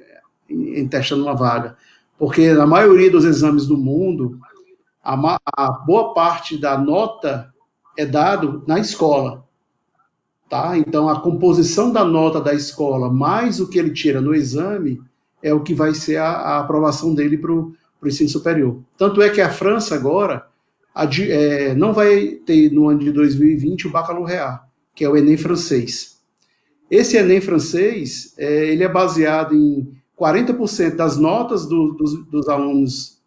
[0.90, 1.78] testando uma vaga
[2.20, 4.38] porque na maioria dos exames do mundo,
[5.02, 7.52] a, a boa parte da nota
[7.96, 9.44] é dado na escola.
[10.48, 10.76] Tá?
[10.76, 15.00] Então, a composição da nota da escola mais o que ele tira no exame
[15.42, 17.74] é o que vai ser a, a aprovação dele para o
[18.04, 18.80] ensino superior.
[18.98, 20.46] Tanto é que a França agora
[20.94, 24.60] a, é, não vai ter no ano de 2020 o baccalaureat,
[24.94, 26.18] que é o Enem francês.
[26.90, 33.19] Esse Enem francês, é, ele é baseado em 40% das notas do, dos, dos alunos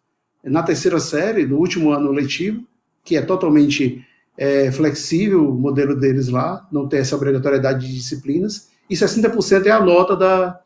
[0.44, 2.64] na terceira série, do último ano letivo,
[3.02, 4.04] que é totalmente
[4.36, 9.70] é, flexível o modelo deles lá, não tem essa obrigatoriedade de disciplinas, e 60% é
[9.70, 10.60] a nota da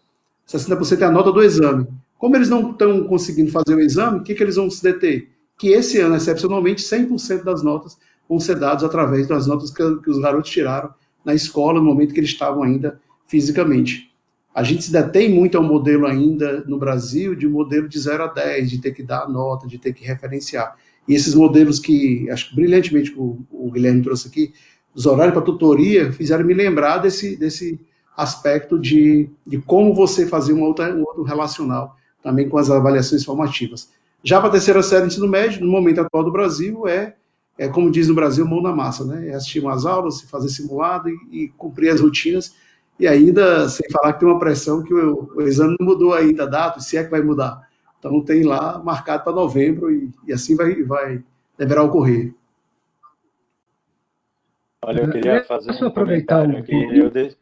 [0.49, 1.87] 60% é a nota do exame.
[2.19, 5.29] Como eles não estão conseguindo fazer o exame, o que, que eles vão se deter?
[5.59, 7.99] Que esse ano, excepcionalmente, 100% das notas
[8.29, 10.93] vão ser dadas através das notas que, que os garotos tiraram
[11.25, 14.11] na escola no momento que eles estavam ainda fisicamente.
[14.59, 18.27] A gente se detém muito ao modelo ainda no Brasil de modelo de 0 a
[18.27, 20.75] 10, de ter que dar a nota, de ter que referenciar.
[21.07, 24.53] E esses modelos que, acho que brilhantemente o, o Guilherme trouxe aqui,
[24.93, 27.79] os horários para tutoria, fizeram me lembrar desse, desse
[28.17, 33.25] aspecto de, de como você fazer um outro, um outro relacional também com as avaliações
[33.25, 33.91] formativas.
[34.25, 37.15] Já para a terceira série de ensino médio, no momento atual do Brasil, é,
[37.57, 39.29] é como diz no Brasil, mão na massa, né?
[39.29, 42.53] É assistir umas aulas, fazer simulado e, e cumprir as rotinas,
[42.99, 46.45] e ainda sem falar que tem uma pressão que o, o exame não mudou ainda
[46.45, 47.69] a data, se é que vai mudar.
[47.99, 51.23] Então tem lá marcado para novembro e, e, assim vai, vai
[51.57, 52.35] deverá ocorrer.
[54.83, 56.75] Olha, eu queria fazer um aproveitar um aqui.
[56.97, 57.37] Eu de...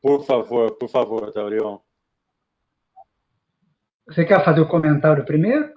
[0.00, 1.78] Por favor, por favor, Taurion.
[4.06, 5.72] Você quer fazer o comentário primeiro?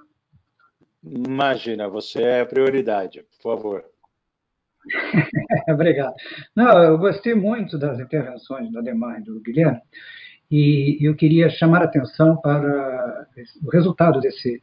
[1.03, 3.92] Imagina, você é a prioridade, por favor.
[5.69, 6.13] Obrigado.
[6.55, 9.81] Não, eu gostei muito das intervenções do Ademar e do Guilherme.
[10.51, 13.27] E eu queria chamar a atenção para
[13.63, 14.61] o resultado desse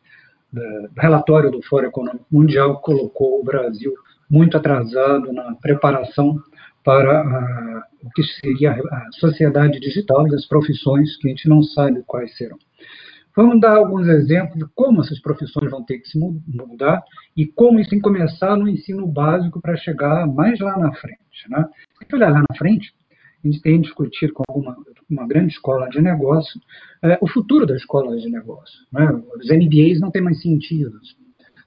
[0.96, 3.92] relatório do Fórum Econômico Mundial, colocou o Brasil
[4.28, 6.38] muito atrasado na preparação
[6.84, 11.62] para a, o que seria a sociedade digital e as profissões que a gente não
[11.62, 12.58] sabe quais serão.
[13.36, 17.02] Vamos dar alguns exemplos de como essas profissões vão ter que se mudar
[17.36, 21.18] e como isso tem que começar no ensino básico para chegar mais lá na frente.
[21.48, 21.64] Né?
[22.08, 22.92] Se olhar lá na frente,
[23.44, 24.76] a gente tem discutido com alguma
[25.08, 26.60] uma grande escola de negócio
[27.02, 28.78] é, o futuro da escola de negócio.
[28.92, 29.10] Né?
[29.36, 30.92] Os MBAs não têm mais sentido.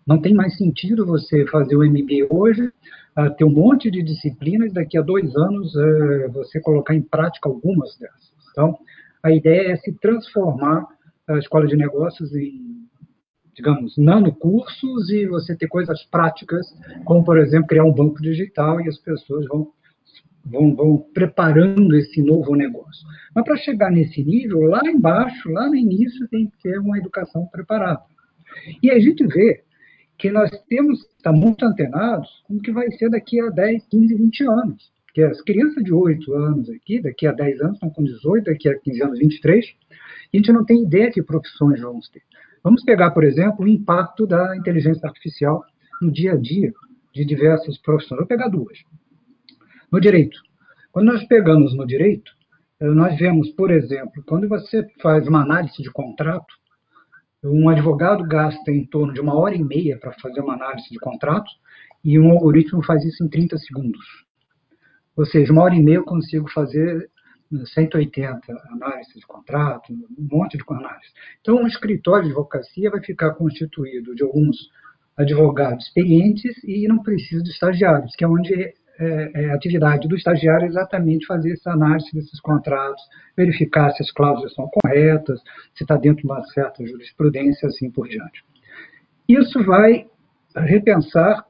[0.05, 2.67] Não tem mais sentido você fazer o MBA hoje,
[3.17, 7.47] uh, ter um monte de disciplinas, daqui a dois anos uh, você colocar em prática
[7.47, 8.33] algumas dessas.
[8.51, 8.77] Então,
[9.23, 10.85] a ideia é se transformar
[11.27, 12.87] a escola de negócios em,
[13.55, 16.65] digamos, nanocursos e você ter coisas práticas,
[17.05, 19.71] como, por exemplo, criar um banco digital e as pessoas vão
[20.45, 23.07] vão, vão preparando esse novo negócio.
[23.33, 27.45] Mas para chegar nesse nível, lá embaixo, lá no início, tem que ter uma educação
[27.47, 28.01] preparada.
[28.81, 29.63] E a gente vê
[30.17, 33.85] que nós temos que estar muito antenados com o que vai ser daqui a 10,
[33.87, 34.93] 15, 20 anos.
[35.05, 38.69] Porque as crianças de 8 anos aqui, daqui a 10 anos, estão com 18, daqui
[38.69, 39.65] a 15 anos, 23,
[40.33, 42.23] a gente não tem ideia de que profissões vamos ter.
[42.63, 45.63] Vamos pegar, por exemplo, o impacto da inteligência artificial
[46.01, 46.71] no dia a dia
[47.13, 48.19] de diversas profissões.
[48.19, 48.79] Vou pegar duas.
[49.91, 50.39] No direito.
[50.91, 52.31] Quando nós pegamos no direito,
[52.79, 56.53] eh, nós vemos, por exemplo, quando você faz uma análise de contrato,
[57.43, 60.97] um advogado gasta em torno de uma hora e meia para fazer uma análise de
[60.97, 61.51] contrato
[62.03, 64.05] e um algoritmo faz isso em 30 segundos.
[65.15, 67.09] Ou seja, uma hora e meia eu consigo fazer
[67.65, 71.11] 180 eh, análises de contrato, um monte de análise.
[71.41, 74.69] Então, um escritório de advocacia vai ficar constituído de alguns
[75.17, 80.67] advogados experientes e não precisa de estagiários, que é onde é, é, atividade do estagiário
[80.67, 83.01] exatamente fazer essa análise desses contratos,
[83.35, 85.39] verificar se as cláusulas são corretas,
[85.75, 88.43] se está dentro de uma certa jurisprudência, assim por diante.
[89.27, 90.07] Isso vai
[90.55, 91.45] repensar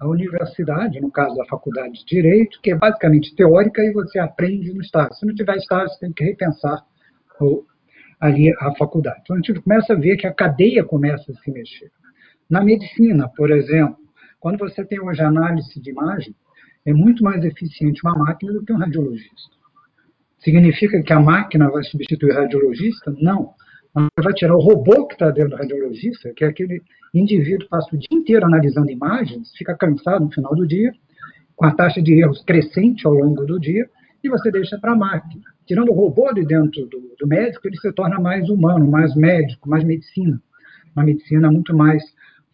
[0.00, 4.72] a, universidade, no caso da faculdade de Direito, que é basicamente teórica e você aprende
[4.72, 5.14] no estágio.
[5.14, 6.82] Se não tiver estágio, você tem que repensar
[8.20, 9.20] ali a faculdade.
[9.22, 11.90] Então, a gente começa a ver que a cadeia começa a se mexer.
[12.48, 13.96] Na medicina, por exemplo,
[14.38, 16.34] quando você tem hoje análise de imagem,
[16.86, 19.56] é muito mais eficiente uma máquina do que um radiologista.
[20.38, 23.14] Significa que a máquina vai substituir o radiologista?
[23.20, 23.54] Não.
[23.94, 26.82] Vai tirar o robô que está dentro do radiologista, que é aquele
[27.12, 30.92] indivíduo que passa o dia inteiro analisando imagens, fica cansado no final do dia,
[31.54, 33.88] com a taxa de erros crescente ao longo do dia,
[34.24, 35.42] e você deixa para a máquina.
[35.66, 39.68] Tirando o robô de dentro do, do médico, ele se torna mais humano, mais médico,
[39.68, 40.40] mais medicina.
[40.96, 42.02] Uma medicina muito mais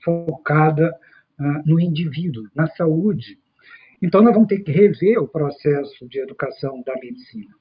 [0.05, 0.93] focada
[1.39, 3.39] uh, no indivíduo, na saúde,
[4.01, 7.53] então, nós vamos ter que rever o processo de educação da medicina.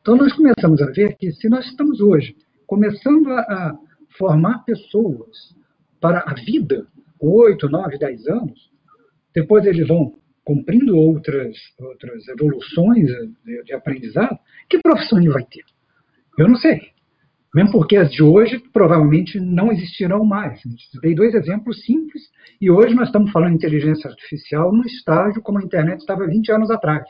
[0.00, 2.34] Então, nós começamos a ver que se nós estamos hoje
[2.66, 3.78] começando a, a
[4.18, 5.54] formar pessoas
[6.00, 6.86] para a vida,
[7.18, 8.70] com 8, 9, 10 anos,
[9.34, 10.14] depois eles vão
[10.44, 13.06] cumprindo outras, outras evoluções
[13.44, 14.38] de, de aprendizado,
[14.70, 15.64] que profissão ele vai ter?
[16.38, 16.94] Eu não sei.
[17.54, 20.60] Mesmo porque as de hoje provavelmente não existirão mais.
[21.00, 22.22] Dei dois exemplos simples,
[22.60, 26.52] e hoje nós estamos falando de inteligência artificial no estágio como a internet estava 20
[26.52, 27.04] anos atrás.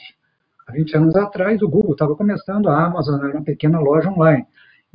[0.67, 4.45] Há 20 anos atrás, o Google estava começando, a Amazon era uma pequena loja online.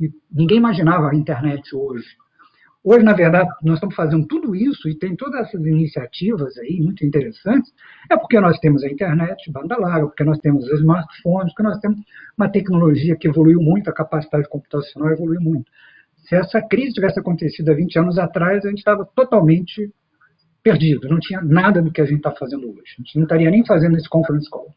[0.02, 2.04] E ninguém imaginava a internet hoje.
[2.84, 7.06] Hoje, na verdade, nós estamos fazendo tudo isso e tem todas essas iniciativas aí muito
[7.06, 7.72] interessantes,
[8.10, 11.78] é porque nós temos a internet, banda larga, porque nós temos os smartphones, porque nós
[11.78, 12.00] temos
[12.36, 15.70] uma tecnologia que evoluiu muito, a capacidade computacional evoluiu muito.
[16.16, 19.88] Se essa crise tivesse acontecido há 20 anos atrás, a gente estava totalmente
[20.60, 22.94] perdido, não tinha nada do que a gente está fazendo hoje.
[22.98, 24.74] A gente não estaria nem fazendo esse conference call.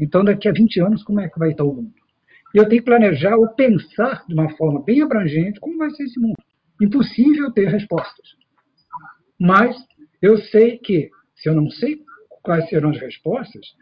[0.00, 2.03] Então, daqui a 20 anos, como é que vai estar o mundo?
[2.54, 6.04] E eu tenho que planejar ou pensar de uma forma bem abrangente como vai ser
[6.04, 6.36] esse mundo.
[6.80, 8.36] Impossível ter respostas.
[9.38, 9.76] Mas
[10.22, 11.98] eu sei que, se eu não sei
[12.42, 13.74] quais serão as respostas,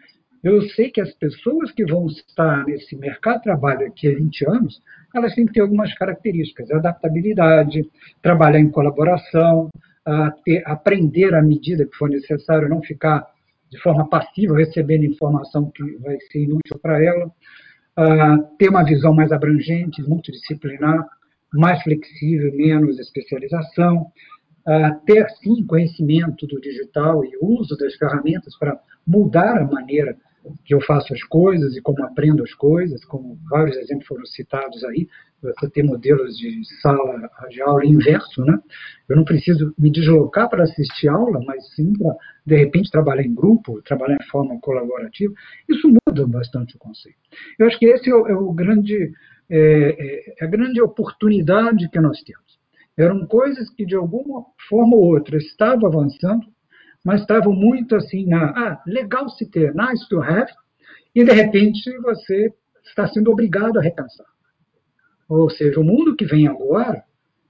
[0.43, 4.49] eu sei que as pessoas que vão estar nesse mercado de trabalho daqui a 20
[4.49, 4.83] anos,
[5.15, 7.89] elas têm que ter algumas características, adaptabilidade,
[8.21, 9.71] trabalhar em colaboração,
[10.45, 13.25] ter, aprender à medida que for necessário, não ficar
[13.71, 17.31] de forma passiva recebendo informação que vai ser inútil para ela,
[18.59, 21.07] ter uma visão mais abrangente, multidisciplinar,
[21.53, 24.07] mais flexível, menos especialização,
[24.67, 30.17] uh, ter sim conhecimento do digital e uso das ferramentas para mudar a maneira
[30.65, 34.83] que eu faço as coisas e como aprendo as coisas, como vários exemplos foram citados
[34.85, 35.09] aí,
[35.41, 38.59] você ter modelos de sala de aula inverso, né?
[39.09, 42.15] Eu não preciso me deslocar para assistir aula, mas sim para,
[42.47, 45.33] de repente, trabalhar em grupo, trabalhar em forma colaborativa.
[45.69, 47.19] Isso muda bastante o conceito.
[47.59, 49.13] Eu acho que esse é o, é o grande
[49.51, 52.59] é, é, é, a grande oportunidade que nós temos.
[52.97, 56.47] Eram coisas que, de alguma forma ou outra, estavam avançando,
[57.05, 60.51] mas estavam muito assim na, ah, legal se ter, nice to have,
[61.15, 62.53] e de repente você
[62.85, 64.27] está sendo obrigado a repensar.
[65.29, 67.03] Ou seja, o mundo que vem agora,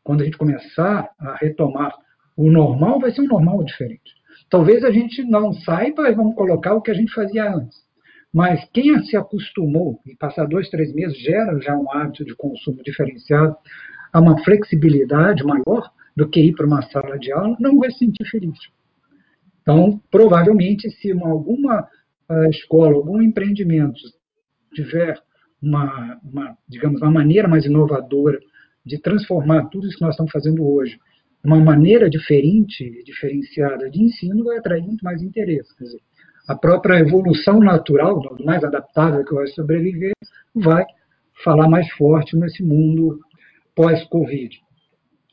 [0.02, 1.92] quando a gente começar a retomar
[2.36, 4.12] o normal, vai ser um normal diferente.
[4.48, 7.82] Talvez a gente não saiba e vamos colocar o que a gente fazia antes.
[8.32, 12.82] Mas quem se acostumou, e passar dois, três meses gera já um hábito de consumo
[12.82, 13.56] diferenciado,
[14.12, 17.98] a uma flexibilidade maior do que ir para uma sala de aula, não vai se
[17.98, 18.58] sentir feliz.
[19.62, 21.88] Então, provavelmente, se uma, alguma
[22.28, 24.00] uh, escola, algum empreendimento
[24.74, 25.18] tiver
[25.62, 28.38] uma, uma, digamos, uma maneira mais inovadora
[28.84, 30.98] de transformar tudo isso que nós estamos fazendo hoje
[31.44, 35.76] uma maneira diferente, diferenciada de ensino, vai atrair muito mais interesse.
[35.76, 36.00] Quer dizer,
[36.46, 40.12] a própria evolução natural, mais adaptável que vai sobreviver,
[40.54, 40.84] vai
[41.42, 43.20] falar mais forte nesse mundo
[43.74, 44.56] pós-Covid.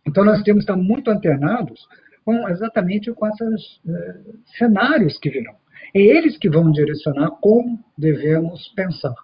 [0.08, 1.88] Então, nós temos que estar muito antenados
[2.30, 4.20] com, exatamente com esses eh,
[4.56, 5.56] cenários que virão.
[5.96, 9.16] É eles que vão direcionar como devemos pensar,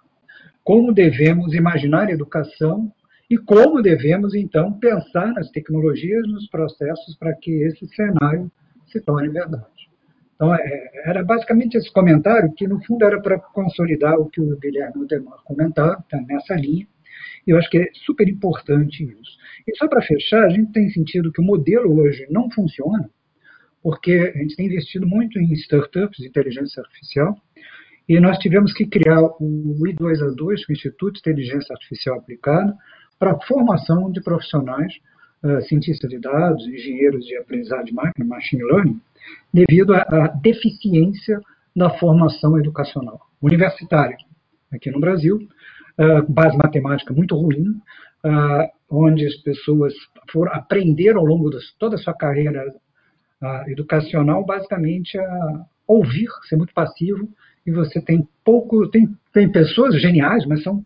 [0.64, 2.92] como devemos imaginar a educação
[3.30, 8.50] e como devemos, então, pensar nas tecnologias, nos processos para que esse cenário
[8.88, 9.64] se torne verdade.
[10.34, 14.58] Então, é, era basicamente esse comentário, que no fundo era para consolidar o que o
[14.58, 16.86] Guilherme Demar comentou, tá nessa linha,
[17.46, 19.38] eu acho que é super importante isso.
[19.66, 23.08] E só para fechar, a gente tem sentido que o modelo hoje não funciona,
[23.82, 27.36] porque a gente tem investido muito em startups de inteligência artificial,
[28.08, 32.76] e nós tivemos que criar o I2A2, o Instituto de Inteligência Artificial Aplicada,
[33.18, 34.92] para formação de profissionais,
[35.42, 39.00] uh, cientistas de dados, engenheiros de aprendizado de máquina, machine learning,
[39.52, 41.40] devido à deficiência
[41.74, 44.16] da formação educacional universitária.
[44.72, 45.38] Aqui no Brasil,
[46.28, 47.80] base matemática muito ruim,
[48.90, 49.92] onde as pessoas
[50.30, 52.64] foram, aprenderam ao longo de toda a sua carreira
[53.68, 57.28] educacional, basicamente, a ouvir, ser muito passivo,
[57.66, 60.84] e você tem pouco, tem, tem pessoas geniais, mas são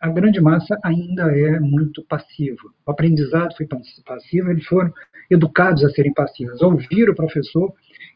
[0.00, 2.62] a grande massa ainda é muito passiva.
[2.86, 3.66] O aprendizado foi
[4.04, 4.92] passivo, eles foram
[5.30, 7.72] educados a serem passivos, a ouvir o professor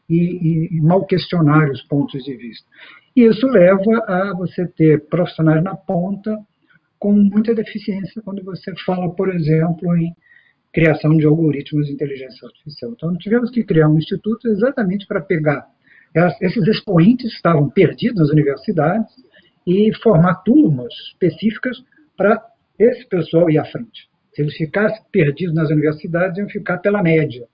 [0.09, 2.67] e, e, mal questionar os pontos de vista.
[3.15, 6.37] E isso leva a você ter profissionais na ponta
[6.97, 10.13] com muita deficiência quando você fala, por exemplo, em
[10.73, 12.91] criação de algoritmos de inteligência artificial.
[12.91, 15.65] Então, tivemos que criar um instituto exatamente para pegar
[16.41, 19.28] esses expoentes que estavam perdidos nas universidades
[19.69, 21.77] e formar turmas específicas
[22.17, 22.43] para
[22.77, 24.09] esse pessoal ir à frente.
[24.33, 27.47] Se eles ficassem perdidos nas universidades, iam ficar pela média.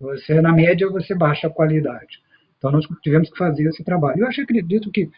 [0.00, 2.22] Você, na média, você baixa a qualidade.
[2.56, 4.20] Então, nós tivemos que fazer esse trabalho.
[4.20, 5.10] Eu acho, acredito que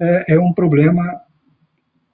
[0.00, 1.20] é, é um problema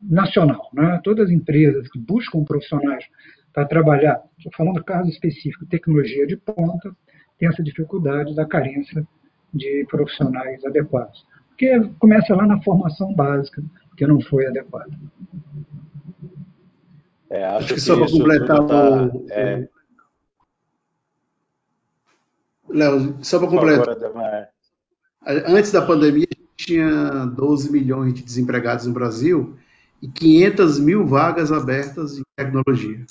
[0.01, 0.70] nacional.
[0.72, 0.99] Né?
[1.05, 3.05] Todas as empresas que buscam profissionais
[3.53, 6.95] para trabalhar, estou falando do caso específico, tecnologia de ponta,
[7.39, 9.07] tem essa dificuldade da carência
[9.53, 11.26] de profissionais adequados.
[11.59, 13.61] Porque começa lá na formação básica,
[13.96, 14.92] que não foi adequada.
[17.28, 19.68] É, acho, acho, que, que só para completar tá, o, é...
[22.68, 23.98] Léo, só para completar.
[23.98, 24.48] Favor,
[25.26, 29.56] Antes da pandemia, tinha 12 milhões de desempregados no Brasil
[30.00, 33.04] e 500 mil vagas abertas em tecnologia.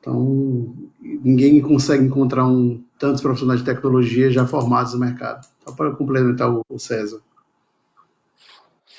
[0.00, 5.44] Então, ninguém consegue encontrar um, tantos profissionais de tecnologia já formados no mercado.
[5.64, 7.20] Só para complementar o, César.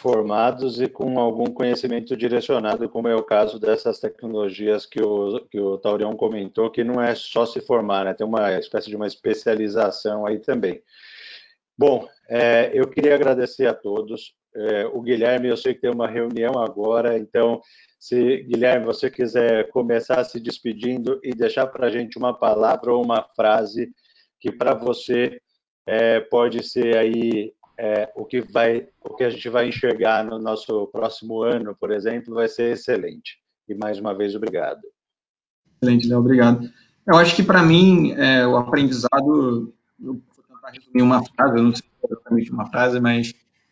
[0.02, 5.60] Formados e com algum conhecimento direcionado, como é o caso dessas tecnologias que o, que
[5.60, 8.14] o Taurião comentou, que não é só se formar, né?
[8.16, 10.82] tem uma espécie de uma especialização aí também.
[11.78, 14.34] Bom, é, eu queria agradecer a todos.
[14.56, 17.62] É, o Guilherme, eu sei que tem uma reunião agora, então,
[18.02, 23.06] se Guilherme, você quiser começar se despedindo e deixar para a gente uma palavra ou
[23.06, 23.94] uma frase
[24.40, 25.40] que para você
[25.86, 30.40] é, pode ser aí é, o que vai, o que a gente vai enxergar no
[30.40, 33.38] nosso próximo ano, por exemplo, vai ser excelente.
[33.70, 34.82] E mais uma vez, obrigado.
[35.80, 36.72] Excelente, Léo, obrigado.
[37.06, 41.64] Eu acho que para mim é, o aprendizado, eu vou tentar resumir uma frase, eu
[41.64, 43.32] não sei exatamente uma frase, mas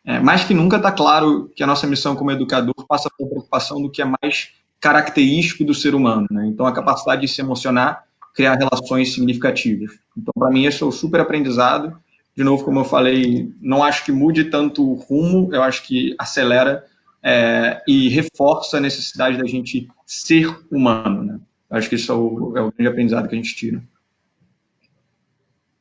[0.10, 3.80] é, mais que nunca está claro que a nossa missão como educador passa por preocupação
[3.80, 4.50] do que é mais
[4.82, 6.26] característico do ser humano.
[6.32, 6.48] Né?
[6.48, 10.00] Então, a capacidade de se emocionar, criar relações significativas.
[10.18, 11.96] Então, para mim, esse é o super aprendizado.
[12.36, 16.16] De novo, como eu falei, não acho que mude tanto o rumo, eu acho que
[16.18, 16.84] acelera
[17.22, 21.24] é, e reforça a necessidade da gente ser humano.
[21.24, 21.40] Né?
[21.70, 23.84] Acho que isso é o, é o grande aprendizado que a gente tira.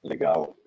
[0.04, 0.57] Legal.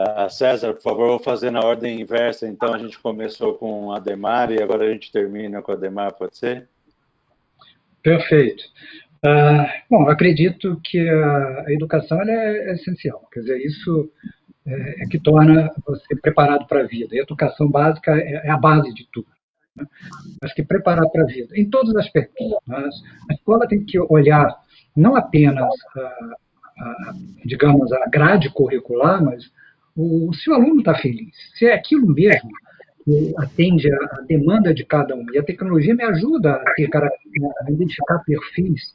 [0.00, 2.48] Uh, César, por favor, vou fazer na ordem inversa.
[2.48, 6.66] Então, a gente começou com Ademar e agora a gente termina com Ademar, pode ser?
[8.02, 8.62] Perfeito.
[9.22, 13.28] Uh, bom, acredito que a, a educação é, é, essencial.
[13.30, 14.10] Quer dizer, isso
[14.66, 17.14] é, é que torna você preparado para a vida.
[17.14, 19.28] E a educação básica é, é a base de tudo.
[19.76, 19.84] Né?
[20.40, 22.46] Mas que preparar para a vida, em todos os aspectos.
[22.70, 24.58] A escola tem que olhar
[24.96, 29.44] não apenas, a, a, digamos, a grade curricular, mas
[29.96, 32.50] o, se o aluno está feliz, se é aquilo mesmo
[33.04, 35.24] que atende a demanda de cada um.
[35.32, 38.94] E a tecnologia me ajuda a, ter, a identificar perfis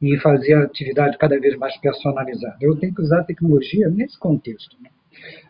[0.00, 2.56] e fazer a atividade cada vez mais personalizada.
[2.60, 4.76] Eu tenho que usar a tecnologia nesse contexto.
[4.80, 4.88] Né?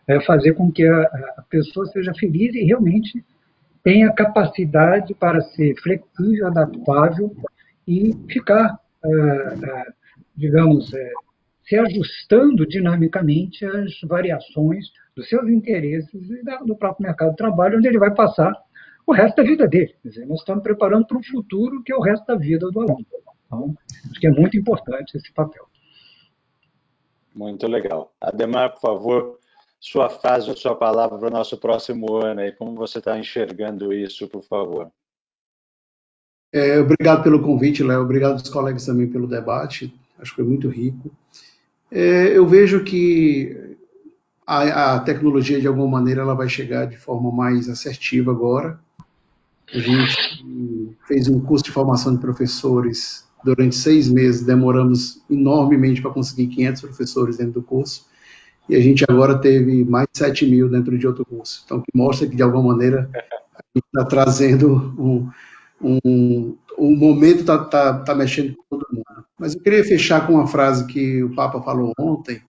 [0.07, 1.01] É fazer com que a,
[1.37, 3.23] a pessoa seja feliz e realmente
[3.83, 7.35] tenha capacidade para ser flexível, adaptável
[7.87, 9.85] e ficar, é, é,
[10.35, 11.11] digamos, é,
[11.71, 17.87] se ajustando dinamicamente às variações dos seus interesses e do próprio mercado de trabalho, onde
[17.87, 18.53] ele vai passar
[19.07, 19.95] o resto da vida dele.
[20.03, 22.81] Quer dizer, nós estamos preparando para um futuro que é o resto da vida do
[22.81, 23.05] aluno.
[23.45, 23.73] Então,
[24.09, 25.65] acho que é muito importante esse papel.
[27.33, 28.13] Muito legal.
[28.19, 29.39] Ademar, por favor,
[29.79, 34.27] sua frase, sua palavra para o nosso próximo ano e como você está enxergando isso,
[34.27, 34.91] por favor.
[36.51, 38.01] É, obrigado pelo convite, Léo.
[38.01, 39.93] Obrigado aos colegas também pelo debate.
[40.19, 41.09] Acho que foi muito rico.
[41.91, 43.75] É, eu vejo que
[44.47, 48.79] a, a, tecnologia, de alguma maneira, ela vai chegar de forma mais assertiva agora.
[49.73, 56.11] A gente fez um curso de formação de professores durante seis meses, demoramos enormemente para
[56.11, 58.05] conseguir 500 professores dentro do curso,
[58.69, 61.63] e a gente agora teve mais de 7 mil dentro de outro curso.
[61.65, 65.29] Então, que mostra que, de alguma maneira, a gente está trazendo um,
[65.81, 68.80] um, momento está tá, tá mexendo com.
[69.41, 72.43] Mas eu queria fechar com uma frase que o Papa falou ontem,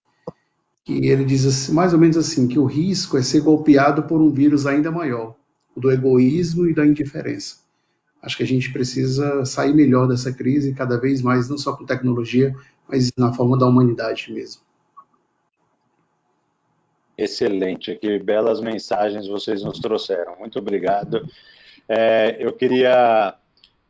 [0.84, 4.20] que ele diz assim, mais ou menos assim, que o risco é ser golpeado por
[4.20, 5.34] um vírus ainda maior,
[5.74, 7.56] o do egoísmo e da indiferença.
[8.20, 11.86] Acho que a gente precisa sair melhor dessa crise, cada vez mais, não só com
[11.86, 12.54] tecnologia,
[12.86, 14.60] mas na forma da humanidade mesmo.
[17.16, 20.38] Excelente, que belas mensagens vocês nos trouxeram.
[20.38, 21.26] Muito obrigado.
[21.88, 23.34] É, eu queria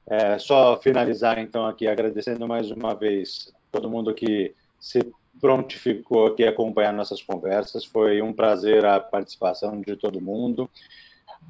[0.07, 6.45] é, só finalizar, então, aqui agradecendo mais uma vez todo mundo que se prontificou aqui
[6.45, 7.85] a acompanhar nossas conversas.
[7.85, 10.69] Foi um prazer a participação de todo mundo.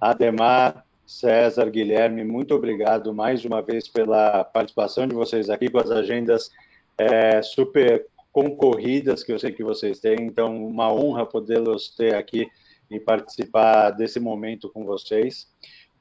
[0.01, 5.91] Ademar, César, Guilherme, muito obrigado mais uma vez pela participação de vocês aqui com as
[5.91, 6.51] agendas
[6.97, 10.23] é, super concorridas que eu sei que vocês têm.
[10.23, 12.49] Então, uma honra podê-los ter aqui
[12.91, 15.49] e participar desse momento com vocês.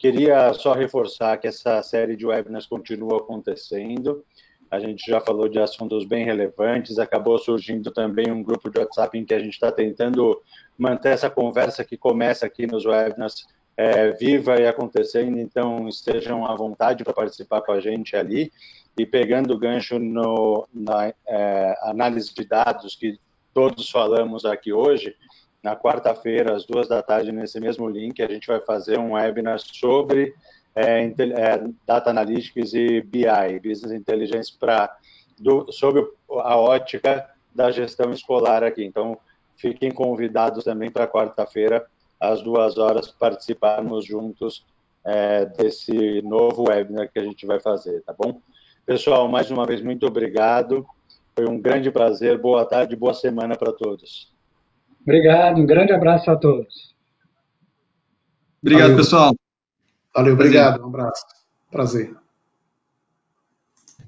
[0.02, 4.26] Queria só reforçar que essa série de webinars continua acontecendo.
[4.72, 6.97] A gente já falou de assuntos bem relevantes.
[6.97, 10.41] Acabou surgindo também um grupo de WhatsApp em que a gente está tentando
[10.76, 13.45] manter essa conversa que começa aqui nos webinars
[13.78, 15.38] é, viva e acontecendo.
[15.38, 18.52] Então, estejam à vontade para participar com a gente ali.
[18.97, 23.20] e pegando o gancho no, na é, análise de dados que
[23.54, 25.16] todos falamos aqui hoje,
[25.64, 29.59] na quarta-feira, às duas da tarde, nesse mesmo link, a gente vai fazer um webinar
[29.59, 30.34] sobre
[30.76, 34.95] é, é, Data Analytics e BI, Business Intelligence, pra,
[35.39, 38.84] do, sobre a ótica da gestão escolar aqui.
[38.84, 39.18] Então,
[39.55, 41.86] fiquem convidados também para quarta-feira,
[42.20, 44.66] às duas horas, participarmos juntos
[45.03, 48.39] é, desse novo webinar que a gente vai fazer, tá bom?
[48.86, 50.86] Pessoal, mais uma vez, muito obrigado.
[51.36, 52.38] Foi um grande prazer.
[52.38, 54.31] Boa tarde, boa semana para todos.
[55.04, 56.95] Obrigado, um grande abraço a todos.
[58.62, 58.97] Obrigado, Valeu.
[58.97, 59.36] pessoal.
[60.14, 61.26] Valeu, obrigado, um abraço.
[61.72, 62.21] Prazer.